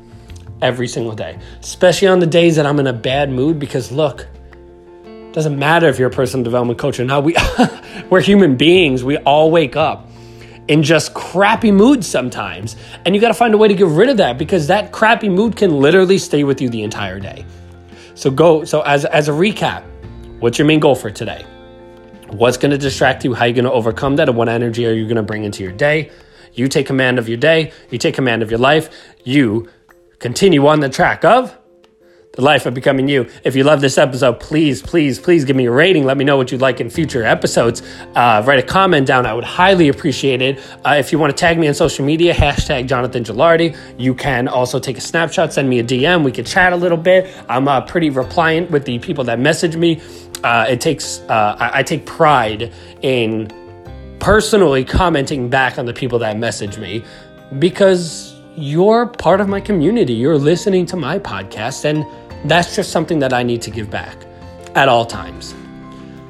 Every 0.61 0.89
single 0.89 1.15
day, 1.15 1.39
especially 1.61 2.09
on 2.09 2.19
the 2.19 2.27
days 2.27 2.57
that 2.57 2.65
I'm 2.65 2.79
in 2.79 2.87
a 2.87 2.93
bad 2.93 3.31
mood 3.31 3.59
because 3.59 3.93
look, 3.93 4.27
doesn't 5.31 5.57
matter 5.57 5.87
if 5.87 5.97
you're 5.97 6.09
a 6.09 6.11
personal 6.11 6.43
development 6.43 6.77
coach 6.77 6.99
or 6.99 7.05
not. 7.05 7.23
We 7.23 7.37
we're 8.09 8.19
human 8.19 8.57
beings. 8.57 9.01
We 9.01 9.15
all 9.17 9.51
wake 9.51 9.77
up 9.77 10.08
in 10.69 10.83
just 10.83 11.13
crappy 11.13 11.71
moods 11.71 12.07
sometimes. 12.07 12.77
And 13.03 13.13
you 13.13 13.19
got 13.19 13.27
to 13.29 13.33
find 13.33 13.53
a 13.53 13.57
way 13.57 13.67
to 13.67 13.73
get 13.73 13.87
rid 13.87 14.07
of 14.07 14.17
that 14.17 14.37
because 14.37 14.67
that 14.67 14.91
crappy 14.93 15.27
mood 15.27 15.57
can 15.57 15.79
literally 15.81 16.17
stay 16.17 16.45
with 16.45 16.61
you 16.61 16.69
the 16.69 16.83
entire 16.83 17.19
day. 17.19 17.45
So 18.15 18.31
go 18.31 18.63
so 18.63 18.81
as 18.81 19.03
as 19.05 19.27
a 19.27 19.31
recap, 19.31 19.83
what's 20.39 20.57
your 20.57 20.67
main 20.67 20.79
goal 20.79 20.95
for 20.95 21.09
today? 21.09 21.45
What's 22.29 22.57
going 22.57 22.71
to 22.71 22.77
distract 22.77 23.25
you? 23.25 23.33
How 23.33 23.45
are 23.45 23.47
you 23.47 23.53
going 23.53 23.65
to 23.65 23.71
overcome 23.71 24.15
that? 24.17 24.29
And 24.29 24.37
what 24.37 24.47
energy 24.47 24.85
are 24.85 24.93
you 24.93 25.05
going 25.05 25.17
to 25.17 25.23
bring 25.23 25.43
into 25.43 25.63
your 25.63 25.71
day? 25.71 26.11
You 26.53 26.67
take 26.67 26.85
command 26.85 27.17
of 27.17 27.27
your 27.27 27.37
day, 27.37 27.71
you 27.89 27.97
take 27.97 28.13
command 28.13 28.43
of 28.43 28.51
your 28.51 28.59
life, 28.59 28.89
you 29.23 29.69
continue 30.19 30.67
on 30.67 30.79
the 30.79 30.89
track 30.89 31.25
of 31.25 31.57
the 32.39 32.45
life 32.45 32.65
of 32.65 32.73
becoming 32.73 33.09
you. 33.09 33.29
If 33.43 33.55
you 33.55 33.63
love 33.65 33.81
this 33.81 33.97
episode, 33.97 34.39
please, 34.39 34.81
please, 34.81 35.19
please 35.19 35.43
give 35.43 35.55
me 35.57 35.65
a 35.65 35.71
rating. 35.71 36.05
Let 36.05 36.15
me 36.15 36.23
know 36.23 36.37
what 36.37 36.51
you'd 36.51 36.61
like 36.61 36.79
in 36.79 36.89
future 36.89 37.25
episodes. 37.25 37.81
Uh, 38.15 38.41
write 38.45 38.59
a 38.59 38.63
comment 38.63 39.05
down. 39.05 39.25
I 39.25 39.33
would 39.33 39.43
highly 39.43 39.89
appreciate 39.89 40.41
it. 40.41 40.59
Uh, 40.85 40.95
if 40.97 41.11
you 41.11 41.19
want 41.19 41.35
to 41.35 41.37
tag 41.39 41.59
me 41.59 41.67
on 41.67 41.73
social 41.73 42.05
media, 42.05 42.33
hashtag 42.33 42.87
Jonathan 42.87 43.23
Gelardi. 43.25 43.77
You 43.97 44.15
can 44.15 44.47
also 44.47 44.79
take 44.79 44.97
a 44.97 45.01
snapshot, 45.01 45.51
send 45.51 45.69
me 45.69 45.79
a 45.79 45.83
DM. 45.83 46.23
We 46.23 46.31
can 46.31 46.45
chat 46.45 46.71
a 46.71 46.77
little 46.77 46.97
bit. 46.97 47.29
I'm 47.49 47.67
uh, 47.67 47.81
pretty 47.81 48.09
repliant 48.09 48.69
with 48.69 48.85
the 48.85 48.99
people 48.99 49.25
that 49.25 49.39
message 49.39 49.75
me. 49.75 50.01
Uh, 50.41 50.65
it 50.69 50.79
takes, 50.79 51.19
uh, 51.27 51.57
I, 51.59 51.79
I 51.79 51.83
take 51.83 52.05
pride 52.05 52.71
in 53.01 53.51
personally 54.19 54.85
commenting 54.85 55.49
back 55.49 55.77
on 55.77 55.85
the 55.85 55.93
people 55.93 56.19
that 56.19 56.37
message 56.37 56.77
me 56.77 57.03
because 57.57 58.39
you're 58.59 59.07
part 59.07 59.39
of 59.39 59.47
my 59.47 59.61
community. 59.61 60.13
You're 60.13 60.37
listening 60.37 60.85
to 60.87 60.97
my 60.97 61.17
podcast, 61.17 61.85
and 61.85 62.05
that's 62.45 62.75
just 62.75 62.91
something 62.91 63.19
that 63.19 63.33
I 63.33 63.43
need 63.43 63.61
to 63.63 63.71
give 63.71 63.89
back 63.89 64.17
at 64.75 64.87
all 64.87 65.05
times. 65.05 65.55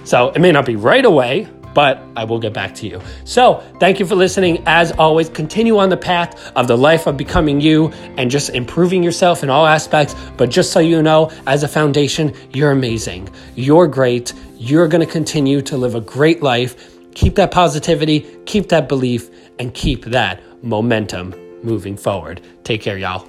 So 0.03 0.29
it 0.29 0.39
may 0.39 0.51
not 0.51 0.65
be 0.65 0.75
right 0.75 1.05
away, 1.05 1.47
but 1.73 2.01
I 2.15 2.23
will 2.23 2.39
get 2.39 2.53
back 2.53 2.73
to 2.75 2.87
you. 2.87 3.01
So, 3.25 3.63
thank 3.79 3.99
you 3.99 4.05
for 4.05 4.15
listening. 4.15 4.63
As 4.65 4.91
always, 4.93 5.29
continue 5.29 5.77
on 5.77 5.89
the 5.89 5.97
path 5.97 6.51
of 6.55 6.67
the 6.67 6.77
life 6.77 7.07
of 7.07 7.15
becoming 7.15 7.61
you 7.61 7.89
and 8.17 8.29
just 8.31 8.49
improving 8.49 9.03
yourself 9.03 9.43
in 9.43 9.49
all 9.49 9.65
aspects. 9.65 10.15
But 10.35 10.49
just 10.49 10.71
so 10.71 10.79
you 10.79 11.01
know, 11.01 11.31
as 11.47 11.63
a 11.63 11.67
foundation, 11.67 12.33
you're 12.51 12.71
amazing. 12.71 13.29
You're 13.55 13.87
great. 13.87 14.33
You're 14.57 14.87
going 14.87 15.05
to 15.05 15.11
continue 15.11 15.61
to 15.61 15.77
live 15.77 15.95
a 15.95 16.01
great 16.01 16.41
life. 16.41 16.95
Keep 17.13 17.35
that 17.35 17.51
positivity, 17.51 18.21
keep 18.45 18.69
that 18.69 18.87
belief, 18.87 19.29
and 19.59 19.73
keep 19.73 20.05
that 20.05 20.41
momentum 20.63 21.35
moving 21.63 21.97
forward. 21.97 22.41
Take 22.63 22.81
care, 22.81 22.97
y'all. 22.97 23.27